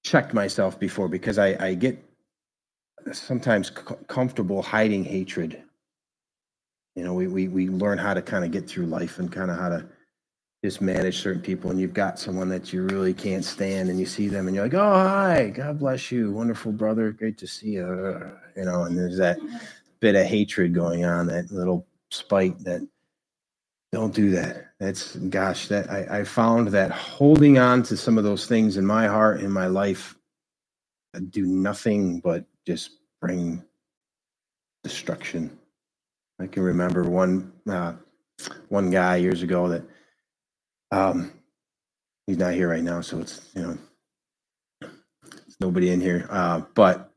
[0.03, 2.03] checked myself before because I, I get
[3.11, 5.61] sometimes c- comfortable hiding hatred.
[6.95, 9.51] You know, we, we, we learn how to kind of get through life and kind
[9.51, 9.85] of how to
[10.63, 11.69] just manage certain people.
[11.69, 14.65] And you've got someone that you really can't stand, and you see them, and you're
[14.65, 18.97] like, "Oh, hi, God bless you, wonderful brother, great to see you." You know, and
[18.97, 19.37] there's that
[19.99, 22.87] bit of hatred going on, that little spite that
[23.91, 24.71] don't do that.
[24.79, 28.85] That's gosh, that I, I found that holding on to some of those things in
[28.85, 30.17] my heart, in my life,
[31.29, 33.63] do nothing but just bring
[34.83, 35.57] destruction.
[36.39, 37.93] I can remember one uh,
[38.69, 39.83] one guy years ago that
[40.91, 41.31] um,
[42.27, 43.77] he's not here right now, so it's you know
[44.81, 46.27] there's nobody in here.
[46.29, 47.11] Uh, but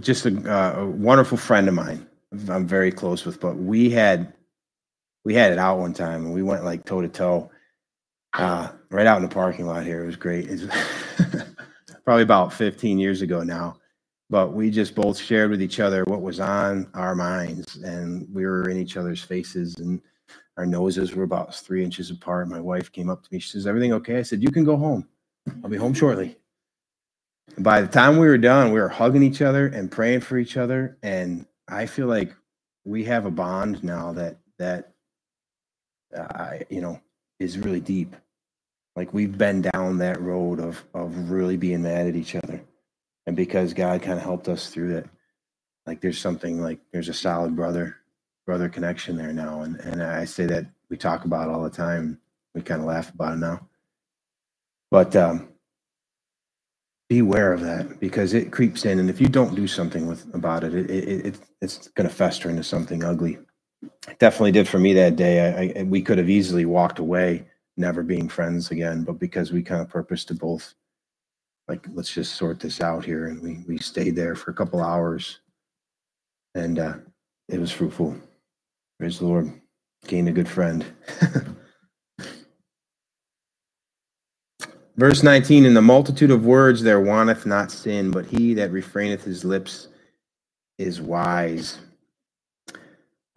[0.00, 2.06] just a, uh, a wonderful friend of mine.
[2.48, 4.32] I'm very close with, but we had
[5.24, 7.50] we had it out one time and we went like toe to toe,
[8.38, 10.02] right out in the parking lot here.
[10.02, 10.48] It was great.
[10.48, 10.64] It's
[12.04, 13.76] probably about 15 years ago now,
[14.28, 18.44] but we just both shared with each other what was on our minds, and we
[18.44, 20.00] were in each other's faces and
[20.56, 22.48] our noses were about three inches apart.
[22.48, 23.38] My wife came up to me.
[23.38, 24.18] She says, Everything okay?
[24.18, 25.06] I said, You can go home.
[25.62, 26.36] I'll be home shortly.
[27.54, 30.38] And by the time we were done, we were hugging each other and praying for
[30.38, 30.96] each other.
[31.02, 32.34] And I feel like
[32.84, 34.92] we have a bond now that, that,
[36.16, 37.00] uh, you know,
[37.38, 38.16] is really deep.
[38.96, 42.62] Like we've been down that road of, of really being mad at each other.
[43.26, 45.06] And because God kind of helped us through that,
[45.86, 47.96] like there's something like there's a solid brother
[48.46, 49.62] brother connection there now.
[49.62, 52.18] And, and I say that we talk about all the time.
[52.54, 53.68] We kind of laugh about it now.
[54.90, 55.48] But um,
[57.08, 59.00] beware of that because it creeps in.
[59.00, 62.14] And if you don't do something with about it, it, it, it it's going to
[62.14, 63.38] fester into something ugly.
[64.08, 65.74] It definitely did for me that day.
[65.76, 69.04] I, I, we could have easily walked away, never being friends again.
[69.04, 70.74] But because we kind of purposed to both,
[71.68, 73.26] like, let's just sort this out here.
[73.26, 75.40] And we, we stayed there for a couple hours
[76.56, 76.94] and uh,
[77.48, 78.16] it was fruitful.
[78.98, 79.52] Praise the Lord.
[80.06, 80.84] Gained a good friend.
[84.96, 89.22] Verse 19 In the multitude of words there wanteth not sin, but he that refraineth
[89.22, 89.88] his lips
[90.78, 91.78] is wise.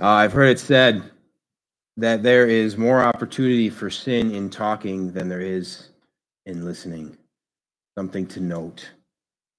[0.01, 1.03] Uh, I've heard it said
[1.97, 5.89] that there is more opportunity for sin in talking than there is
[6.45, 7.17] in listening.
[7.99, 8.89] Something to note.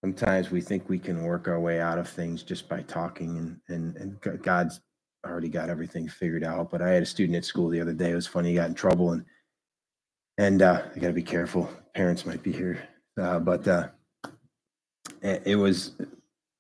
[0.03, 3.61] Sometimes we think we can work our way out of things just by talking, and,
[3.69, 4.81] and, and God's
[5.27, 6.71] already got everything figured out.
[6.71, 8.13] But I had a student at school the other day.
[8.13, 8.49] It was funny.
[8.49, 9.27] He got in trouble, and
[10.39, 11.71] and uh, I got to be careful.
[11.95, 12.83] Parents might be here,
[13.21, 13.89] uh, but uh,
[15.21, 15.93] it, it, was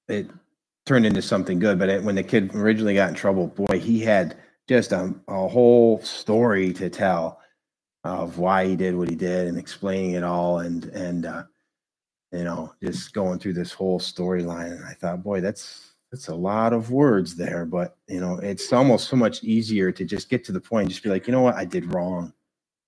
[0.06, 0.28] it
[0.84, 1.78] turned into something good.
[1.78, 4.36] But it, when the kid originally got in trouble, boy, he had
[4.68, 7.40] just a, a whole story to tell
[8.04, 11.44] of why he did what he did and explaining it all and and uh,
[12.32, 16.34] you know just going through this whole storyline and i thought boy that's that's a
[16.34, 20.44] lot of words there, but you know, it's almost so much easier to just get
[20.44, 22.32] to the point, just be like, you know what, I did wrong,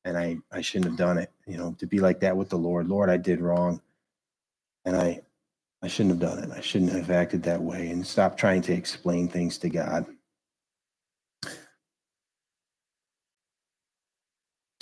[0.04, 1.30] and I I shouldn't have done it.
[1.46, 3.80] You know, to be like that with the Lord, Lord, I did wrong,
[4.84, 5.22] and I
[5.82, 6.50] I shouldn't have done it.
[6.50, 10.06] I shouldn't have acted that way, and stop trying to explain things to God.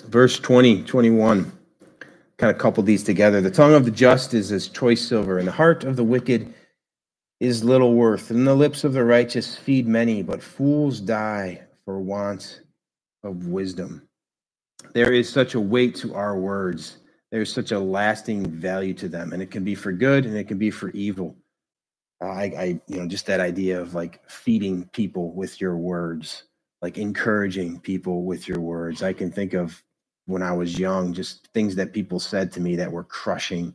[0.05, 1.53] Verse 20, 21,
[2.41, 3.43] kind of couple these together.
[3.43, 6.55] The tongue of the just is as choice silver, and the heart of the wicked
[7.39, 12.01] is little worth, and the lips of the righteous feed many, but fools die for
[12.01, 12.63] want
[13.23, 14.09] of wisdom.
[14.95, 16.97] There is such a weight to our words.
[17.31, 20.49] There's such a lasting value to them, and it can be for good and it
[20.49, 21.37] can be for evil.
[22.23, 26.45] I, I, you know, just that idea of like feeding people with your words,
[26.81, 29.03] like encouraging people with your words.
[29.03, 29.83] I can think of
[30.31, 33.75] when I was young, just things that people said to me that were crushing,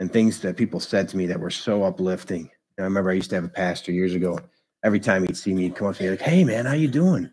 [0.00, 3.30] and things that people said to me that were so uplifting I remember I used
[3.30, 4.38] to have a pastor years ago.
[4.84, 6.88] Every time he'd see me, he'd come up to me like, "Hey, man, how you
[6.88, 7.30] doing?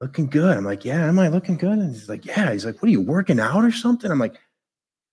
[0.00, 2.80] Looking good." I'm like, "Yeah, am I looking good?" And he's like, "Yeah." He's like,
[2.80, 4.36] "What are you working out or something?" I'm like,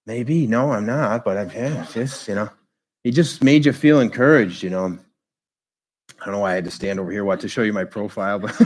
[0.05, 0.47] "Maybe.
[0.47, 2.49] No, I'm not, but I'm yeah, just you know."
[3.03, 4.97] He just made you feel encouraged, you know.
[6.21, 7.83] I don't know why I had to stand over here what to show you my
[7.83, 8.55] profile, but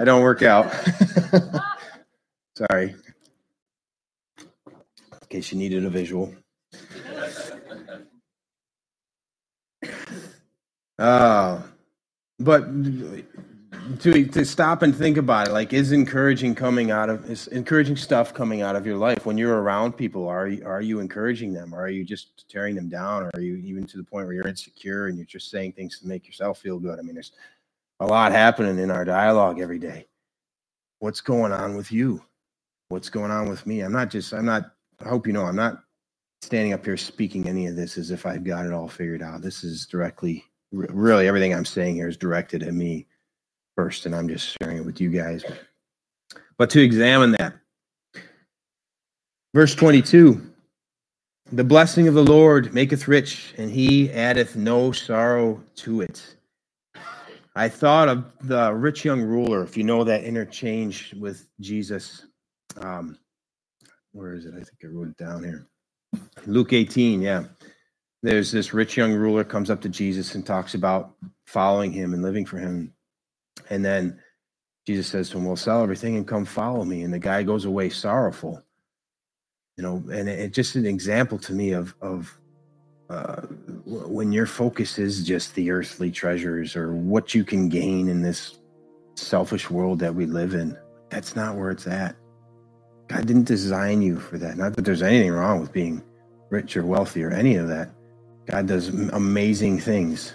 [0.00, 0.70] I don't work out.
[2.58, 2.96] Sorry.
[4.36, 6.34] In case you needed a visual.
[10.98, 11.62] Uh,
[12.40, 12.62] but
[14.00, 17.94] to to stop and think about it, like is encouraging coming out of is encouraging
[17.94, 20.26] stuff coming out of your life when you're around people?
[20.26, 21.72] Are you are you encouraging them?
[21.72, 23.22] Or are you just tearing them down?
[23.22, 26.00] Or are you even to the point where you're insecure and you're just saying things
[26.00, 26.98] to make yourself feel good?
[26.98, 27.30] I mean, there's
[28.00, 30.08] a lot happening in our dialogue every day.
[30.98, 32.20] What's going on with you?
[32.88, 33.80] What's going on with me?
[33.80, 34.72] I'm not just I'm not
[35.04, 35.82] I hope you know I'm not
[36.42, 39.42] standing up here speaking any of this as if I've got it all figured out.
[39.42, 43.06] This is directly really everything I'm saying here is directed at me
[43.76, 45.44] first, and I'm just sharing it with you guys.
[46.56, 47.54] But to examine that,
[49.54, 50.48] verse 22
[51.50, 56.36] the blessing of the Lord maketh rich, and he addeth no sorrow to it.
[57.56, 59.62] I thought of the rich young ruler.
[59.62, 62.26] If you know that interchange with Jesus,
[62.84, 63.18] um,
[64.12, 64.54] where is it?
[64.54, 65.66] I think I wrote it down here.
[66.46, 67.44] Luke 18, yeah.
[68.22, 71.14] There's this rich young ruler comes up to Jesus and talks about
[71.46, 72.92] following him and living for him.
[73.70, 74.18] And then
[74.86, 77.02] Jesus says to him, Well, sell everything and come follow me.
[77.02, 78.62] And the guy goes away sorrowful.
[79.76, 82.36] You know, and it's it just an example to me of of
[83.08, 83.42] uh,
[83.86, 88.58] when your focus is just the earthly treasures or what you can gain in this
[89.14, 90.76] selfish world that we live in.
[91.10, 92.16] That's not where it's at.
[93.08, 94.56] God didn't design you for that.
[94.56, 96.02] Not that there's anything wrong with being
[96.50, 97.90] rich or wealthy or any of that.
[98.46, 100.34] God does amazing things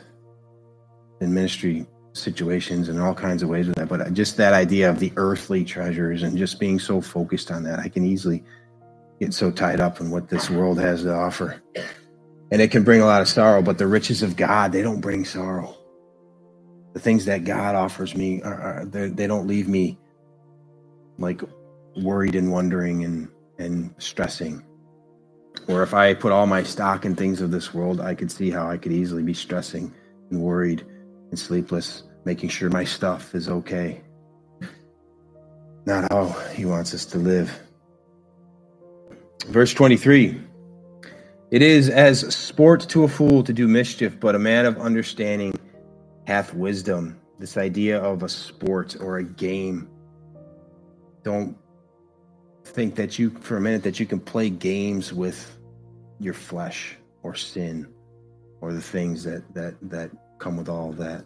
[1.22, 3.90] in ministry situations and all kinds of ways with that.
[3.90, 7.80] But just that idea of the earthly treasures and just being so focused on that,
[7.80, 8.44] I can easily
[9.20, 11.62] get so tied up in what this world has to offer.
[12.52, 15.02] And it can bring a lot of sorrow, but the riches of God, they don't
[15.02, 15.76] bring sorrow.
[16.94, 19.98] The things that God offers me, are, are they don't leave me
[21.18, 21.42] like
[21.98, 23.30] worried and wondering and,
[23.60, 24.64] and stressing
[25.68, 28.50] or if I put all my stock in things of this world, I could see
[28.50, 29.94] how I could easily be stressing
[30.30, 30.86] and worried
[31.30, 34.02] and sleepless, making sure my stuff is okay.
[35.86, 37.52] Not how he wants us to live.
[39.48, 40.42] Verse 23
[41.52, 45.54] It is as sport to a fool to do mischief, but a man of understanding
[46.28, 47.20] hath wisdom.
[47.40, 49.90] This idea of a sport or a game.
[51.24, 51.58] Don't
[52.64, 55.58] think that you for a minute that you can play games with
[56.20, 57.88] your flesh or sin
[58.62, 61.26] or the things that that that come with all that.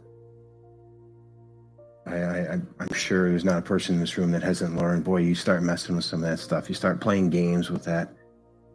[2.06, 5.04] I, I I'm sure there's not a person in this room that hasn't learned.
[5.04, 6.70] Boy, you start messing with some of that stuff.
[6.70, 8.14] You start playing games with that.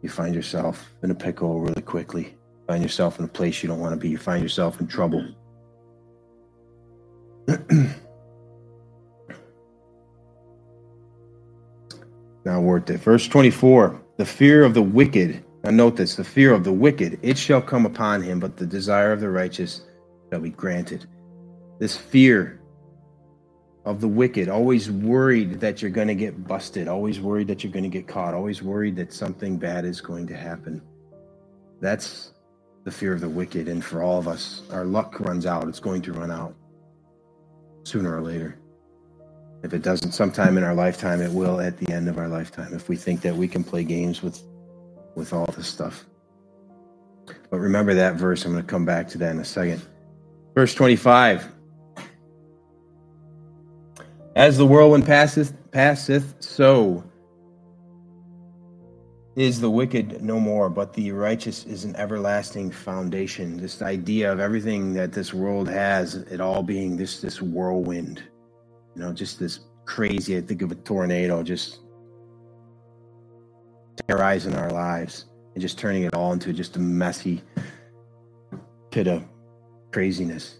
[0.01, 2.35] You find yourself in a pickle really quickly.
[2.67, 4.09] Find yourself in a place you don't want to be.
[4.09, 5.27] You find yourself in trouble.
[12.45, 12.99] Now worth it.
[12.99, 15.43] Verse 24 The fear of the wicked.
[15.63, 18.65] Now note this the fear of the wicked, it shall come upon him, but the
[18.65, 19.81] desire of the righteous
[20.29, 21.05] shall be granted.
[21.79, 22.59] This fear
[23.85, 27.73] of the wicked, always worried that you're going to get busted, always worried that you're
[27.73, 30.81] going to get caught, always worried that something bad is going to happen.
[31.81, 32.33] That's
[32.85, 33.67] the fear of the wicked.
[33.67, 35.67] And for all of us, our luck runs out.
[35.67, 36.55] It's going to run out
[37.83, 38.57] sooner or later.
[39.63, 42.73] If it doesn't sometime in our lifetime, it will at the end of our lifetime
[42.73, 44.41] if we think that we can play games with
[45.15, 46.05] with all this stuff.
[47.49, 48.45] But remember that verse.
[48.45, 49.81] I'm going to come back to that in a second.
[50.53, 51.47] Verse 25.
[54.35, 57.03] As the whirlwind passeth, passeth, so
[59.35, 63.57] is the wicked no more, but the righteous is an everlasting foundation.
[63.57, 68.23] This idea of everything that this world has, it all being this this whirlwind
[68.95, 70.37] you know, just this crazy.
[70.37, 71.79] I think of a tornado just
[74.07, 77.41] terrorizing our lives and just turning it all into just a messy
[78.91, 79.23] pit of
[79.91, 80.59] craziness.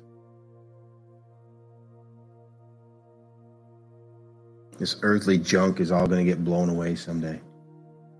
[4.80, 7.40] This earthly junk is all going to get blown away someday.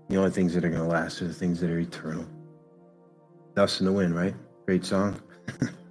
[0.08, 2.26] The only things that are going to last are the things that are eternal.
[3.56, 4.34] Dust in the wind, right?
[4.66, 5.20] Great song.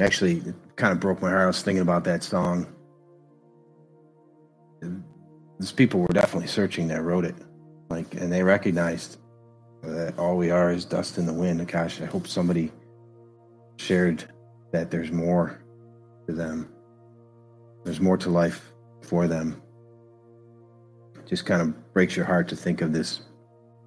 [0.00, 1.42] Actually, it kind of broke my heart.
[1.42, 2.66] I was thinking about that song.
[5.58, 7.34] These people were definitely searching that wrote it,
[7.88, 9.18] like, and they recognized
[9.82, 11.66] that all we are is dust in the wind.
[11.66, 12.70] Gosh, I hope somebody
[13.78, 14.24] shared
[14.72, 15.58] that there's more
[16.26, 16.68] to them.
[17.84, 19.62] There's more to life for them.
[21.24, 23.22] Just kind of breaks your heart to think of this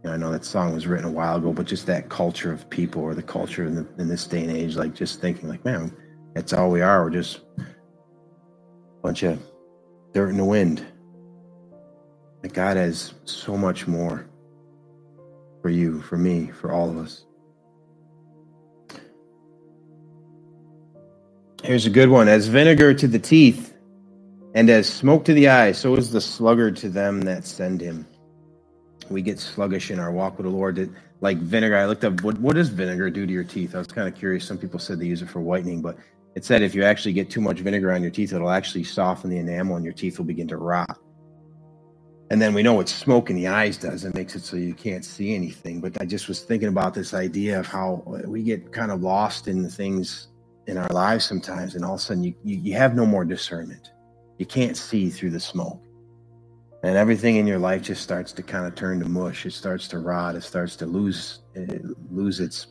[0.05, 3.01] I know that song was written a while ago, but just that culture of people
[3.01, 5.95] or the culture in, the, in this day and age, like just thinking, like, man,
[6.33, 7.03] that's all we are.
[7.03, 7.63] We're just a
[9.03, 9.41] bunch of
[10.13, 10.85] dirt in the wind.
[12.41, 14.25] That God has so much more
[15.61, 17.25] for you, for me, for all of us.
[21.61, 22.29] Here's a good one.
[22.29, 23.73] As vinegar to the teeth
[24.55, 28.07] and as smoke to the eyes, so is the sluggard to them that send him
[29.09, 30.75] we get sluggish in our walk with the Lord.
[30.75, 30.89] That,
[31.21, 33.75] like vinegar, I looked up what what does vinegar do to your teeth?
[33.75, 34.45] I was kind of curious.
[34.45, 35.97] Some people said they use it for whitening, but
[36.35, 39.29] it said if you actually get too much vinegar on your teeth, it'll actually soften
[39.29, 40.97] the enamel and your teeth will begin to rot.
[42.31, 44.05] And then we know what smoke in the eyes does.
[44.05, 45.81] It makes it so you can't see anything.
[45.81, 49.47] But I just was thinking about this idea of how we get kind of lost
[49.47, 50.27] in the things
[50.67, 53.25] in our lives sometimes, and all of a sudden you, you, you have no more
[53.25, 53.91] discernment.
[54.37, 55.81] You can't see through the smoke
[56.83, 59.45] and everything in your life just starts to kind of turn to mush.
[59.45, 60.35] It starts to rot.
[60.35, 62.67] It starts to lose it lose its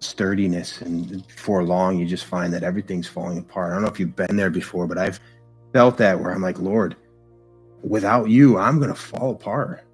[0.00, 0.80] sturdiness.
[0.80, 3.70] And before long, you just find that everything's falling apart.
[3.70, 5.20] I don't know if you've been there before, but I've
[5.72, 6.96] felt that where I'm like, Lord,
[7.82, 9.84] without you, I'm going to fall apart.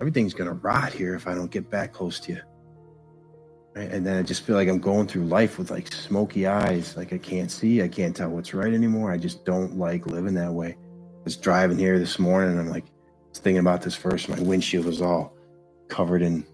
[0.00, 2.40] Everything's going to rot here if I don't get back close to you.
[3.76, 6.96] And then I just feel like I'm going through life with like smoky eyes.
[6.96, 9.10] Like I can't see, I can't tell what's right anymore.
[9.10, 10.76] I just don't like living that way.
[11.24, 12.84] Was driving here this morning and I'm like,
[13.38, 14.28] thinking about this first.
[14.28, 15.34] My windshield was all
[15.88, 16.46] covered in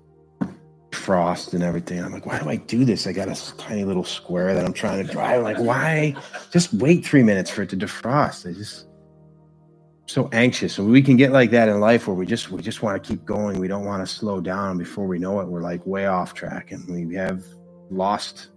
[0.92, 2.02] frost and everything.
[2.02, 3.06] I'm like, why do I do this?
[3.06, 5.42] I got a tiny little square that I'm trying to drive.
[5.42, 6.16] like, why?
[6.50, 8.48] Just wait three minutes for it to defrost.
[8.48, 8.86] I just
[10.06, 10.78] so anxious.
[10.78, 13.08] And we can get like that in life where we just we just want to
[13.08, 13.60] keep going.
[13.60, 14.76] We don't want to slow down.
[14.76, 17.44] Before we know it, we're like way off track and we have
[17.90, 18.48] lost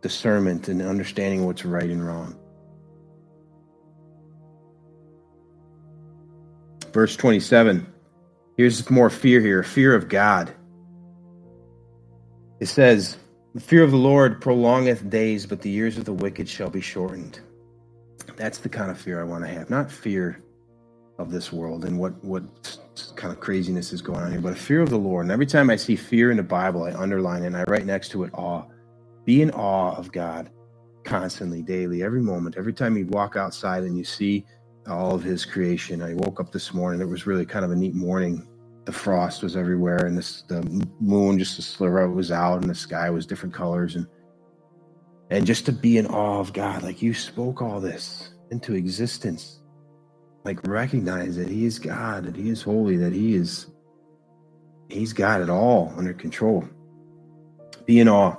[0.00, 2.38] discernment and understanding what's right and wrong.
[6.94, 7.84] Verse 27.
[8.56, 10.54] Here's more fear here fear of God.
[12.60, 13.18] It says,
[13.52, 16.80] The fear of the Lord prolongeth days, but the years of the wicked shall be
[16.80, 17.40] shortened.
[18.36, 19.70] That's the kind of fear I want to have.
[19.70, 20.40] Not fear
[21.18, 22.78] of this world and what, what
[23.16, 25.24] kind of craziness is going on here, but a fear of the Lord.
[25.24, 27.86] And every time I see fear in the Bible, I underline it and I write
[27.86, 28.62] next to it awe.
[29.24, 30.48] Be in awe of God
[31.02, 32.56] constantly, daily, every moment.
[32.56, 34.46] Every time you walk outside and you see
[34.88, 36.02] all of his creation.
[36.02, 37.00] I woke up this morning.
[37.00, 38.46] It was really kind of a neat morning.
[38.84, 40.62] The frost was everywhere, and this, the
[41.00, 44.06] moon, just a sliver was out, and the sky was different colors, and
[45.30, 49.60] and just to be in awe of God, like you spoke all this into existence,
[50.44, 53.68] like recognize that He is God, that He is holy, that He is
[54.90, 56.68] He's got it all under control.
[57.86, 58.36] Be in awe.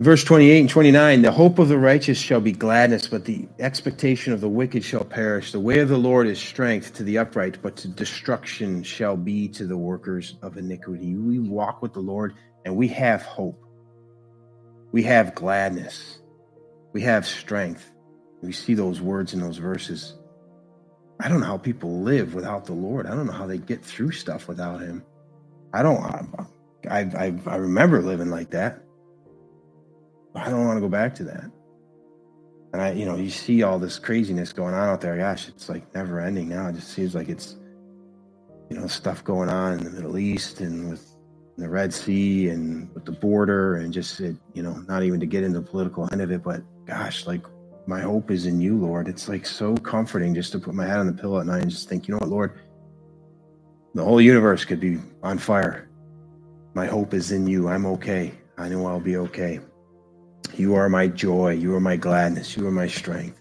[0.00, 4.32] Verse 28 and 29 The hope of the righteous shall be gladness, but the expectation
[4.32, 5.52] of the wicked shall perish.
[5.52, 9.46] The way of the Lord is strength to the upright, but to destruction shall be
[9.48, 11.16] to the workers of iniquity.
[11.16, 12.34] We walk with the Lord
[12.64, 13.62] and we have hope.
[14.90, 16.18] We have gladness.
[16.94, 17.90] We have strength.
[18.42, 20.14] We see those words in those verses.
[21.20, 23.06] I don't know how people live without the Lord.
[23.06, 25.04] I don't know how they get through stuff without Him.
[25.74, 26.02] I don't.
[26.88, 28.82] I, I, I remember living like that.
[30.34, 31.50] I don't want to go back to that.
[32.72, 35.16] And I, you know, you see all this craziness going on out there.
[35.16, 36.68] Gosh, it's like never ending now.
[36.68, 37.56] It just seems like it's,
[38.68, 41.16] you know, stuff going on in the Middle East and with
[41.56, 45.26] the Red Sea and with the border and just, it, you know, not even to
[45.26, 47.44] get into the political end of it, but gosh, like
[47.86, 49.08] my hope is in you, Lord.
[49.08, 51.70] It's like so comforting just to put my head on the pillow at night and
[51.70, 52.60] just think, you know what, Lord,
[53.94, 55.88] the whole universe could be on fire.
[56.74, 57.68] My hope is in you.
[57.68, 58.32] I'm okay.
[58.56, 59.58] I know I'll be okay.
[60.56, 61.52] You are my joy.
[61.52, 62.56] You are my gladness.
[62.56, 63.40] You are my strength.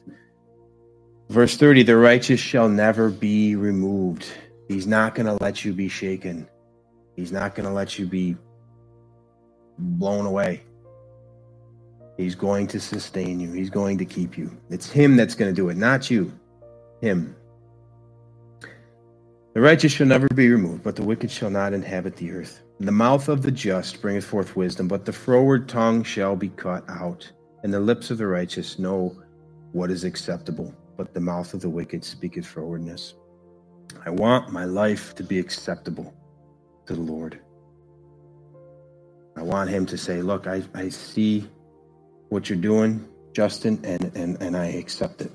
[1.29, 4.25] Verse 30 The righteous shall never be removed.
[4.67, 6.47] He's not going to let you be shaken.
[7.15, 8.37] He's not going to let you be
[9.77, 10.61] blown away.
[12.17, 13.51] He's going to sustain you.
[13.51, 14.55] He's going to keep you.
[14.69, 16.31] It's Him that's going to do it, not you.
[17.01, 17.35] Him.
[19.53, 22.61] The righteous shall never be removed, but the wicked shall not inhabit the earth.
[22.81, 26.89] The mouth of the just bringeth forth wisdom, but the froward tongue shall be cut
[26.89, 27.29] out.
[27.63, 29.21] And the lips of the righteous know
[29.73, 33.15] what is acceptable, but the mouth of the wicked speaketh frowardness.
[34.05, 36.13] I want my life to be acceptable
[36.85, 37.41] to the Lord.
[39.35, 41.49] I want him to say, Look, I, I see
[42.29, 45.31] what you're doing, Justin, and, and, and I accept it.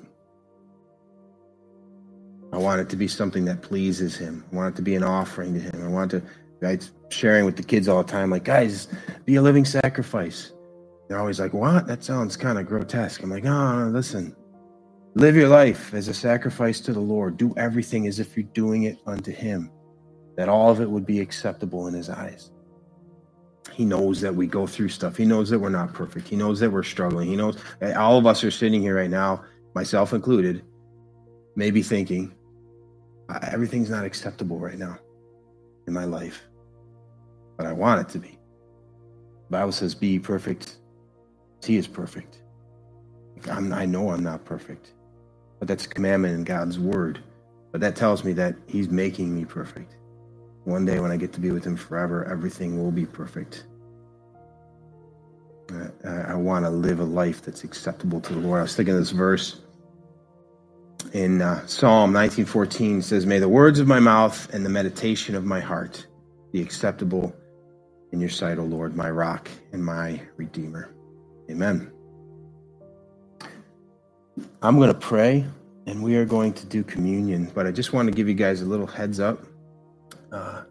[2.55, 4.45] I want it to be something that pleases him.
[4.51, 5.85] I want it to be an offering to him.
[5.85, 6.23] I want to
[6.65, 6.79] I
[7.15, 8.89] sharing with the kids all the time, like, guys,
[9.25, 10.53] be a living sacrifice.
[11.09, 11.87] They're always like, what?
[11.87, 13.23] That sounds kind of grotesque.
[13.23, 14.35] I'm like, oh, listen,
[15.15, 17.37] live your life as a sacrifice to the Lord.
[17.37, 19.71] Do everything as if you're doing it unto Him,
[20.37, 22.51] that all of it would be acceptable in His eyes.
[23.73, 25.17] He knows that we go through stuff.
[25.17, 26.29] He knows that we're not perfect.
[26.29, 27.29] He knows that we're struggling.
[27.29, 29.45] He knows eh, all of us are sitting here right now,
[29.75, 30.65] myself included,
[31.57, 32.35] maybe thinking,
[33.51, 34.99] everything's not acceptable right now
[35.87, 36.45] in my life
[37.57, 38.39] but I want it to be.
[39.49, 40.77] The Bible says, "Be perfect,
[41.65, 42.41] He is perfect."
[43.51, 44.93] I'm, I know I'm not perfect,
[45.59, 47.23] but that's a commandment in God's word.
[47.73, 49.97] But that tells me that He's making me perfect.
[50.65, 53.65] One day, when I get to be with Him forever, everything will be perfect.
[56.05, 58.61] I, I want to live a life that's acceptable to the Lord.
[58.61, 59.61] I was thinking of this verse
[61.13, 65.45] in uh, Psalm 19:14 says, "May the words of my mouth and the meditation of
[65.45, 66.07] my heart
[66.53, 67.35] be acceptable
[68.15, 70.95] in your sight, O Lord, my rock and my redeemer.
[71.51, 71.91] Amen.
[74.63, 75.45] I'm going to pray
[75.87, 78.63] and we are going to do communion, but I just want to give you guys
[78.63, 79.41] a little heads up.
[80.33, 80.63] Uh,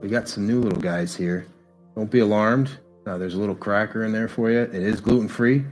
[0.00, 1.46] we got some new little guys here.
[1.94, 2.78] Don't be alarmed.
[3.06, 4.58] Uh, there's a little cracker in there for you.
[4.58, 5.64] It is gluten free.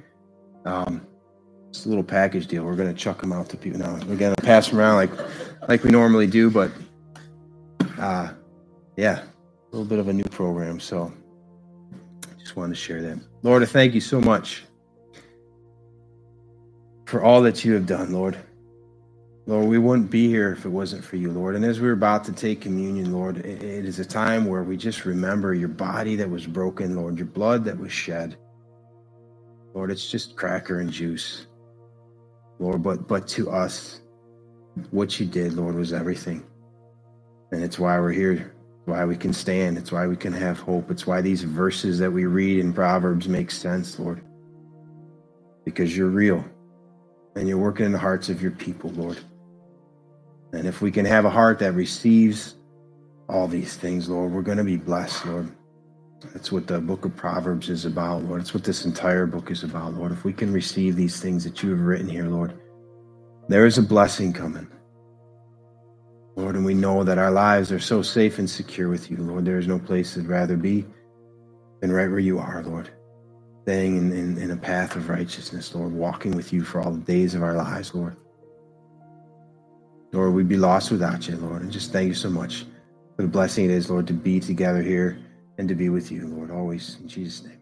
[0.64, 1.04] Um,
[1.70, 2.64] it's a little package deal.
[2.64, 3.98] We're gonna chuck them out to people now.
[4.06, 5.10] We're gonna pass them around like
[5.68, 6.70] like we normally do, but
[7.98, 8.32] uh,
[8.96, 9.22] yeah,
[9.70, 10.80] a little bit of a new program.
[10.80, 11.12] So
[12.24, 13.18] I just wanted to share that.
[13.42, 14.64] Lord, I thank you so much
[17.06, 18.36] for all that you have done, Lord.
[19.46, 21.56] Lord, we wouldn't be here if it wasn't for you, Lord.
[21.56, 25.04] And as we're about to take communion, Lord, it is a time where we just
[25.04, 28.36] remember your body that was broken, Lord, your blood that was shed.
[29.74, 31.46] Lord, it's just cracker and juice.
[32.58, 34.02] Lord, but but to us,
[34.90, 36.44] what you did, Lord, was everything.
[37.50, 38.54] And it's why we're here.
[38.90, 39.78] Why we can stand.
[39.78, 40.90] It's why we can have hope.
[40.90, 44.20] It's why these verses that we read in Proverbs make sense, Lord.
[45.64, 46.44] Because you're real
[47.36, 49.20] and you're working in the hearts of your people, Lord.
[50.52, 52.56] And if we can have a heart that receives
[53.28, 55.54] all these things, Lord, we're going to be blessed, Lord.
[56.32, 58.40] That's what the book of Proverbs is about, Lord.
[58.40, 60.10] It's what this entire book is about, Lord.
[60.10, 62.58] If we can receive these things that you have written here, Lord,
[63.48, 64.66] there is a blessing coming.
[66.36, 69.44] Lord, and we know that our lives are so safe and secure with you, Lord.
[69.44, 70.86] There is no place I'd rather be
[71.80, 72.90] than right where you are, Lord.
[73.62, 77.00] Staying in, in, in a path of righteousness, Lord, walking with you for all the
[77.00, 78.16] days of our lives, Lord.
[80.12, 81.62] Lord, we'd be lost without you, Lord.
[81.62, 82.64] And just thank you so much
[83.16, 85.18] for the blessing it is, Lord, to be together here
[85.58, 86.96] and to be with you, Lord, always.
[87.00, 87.59] In Jesus' name.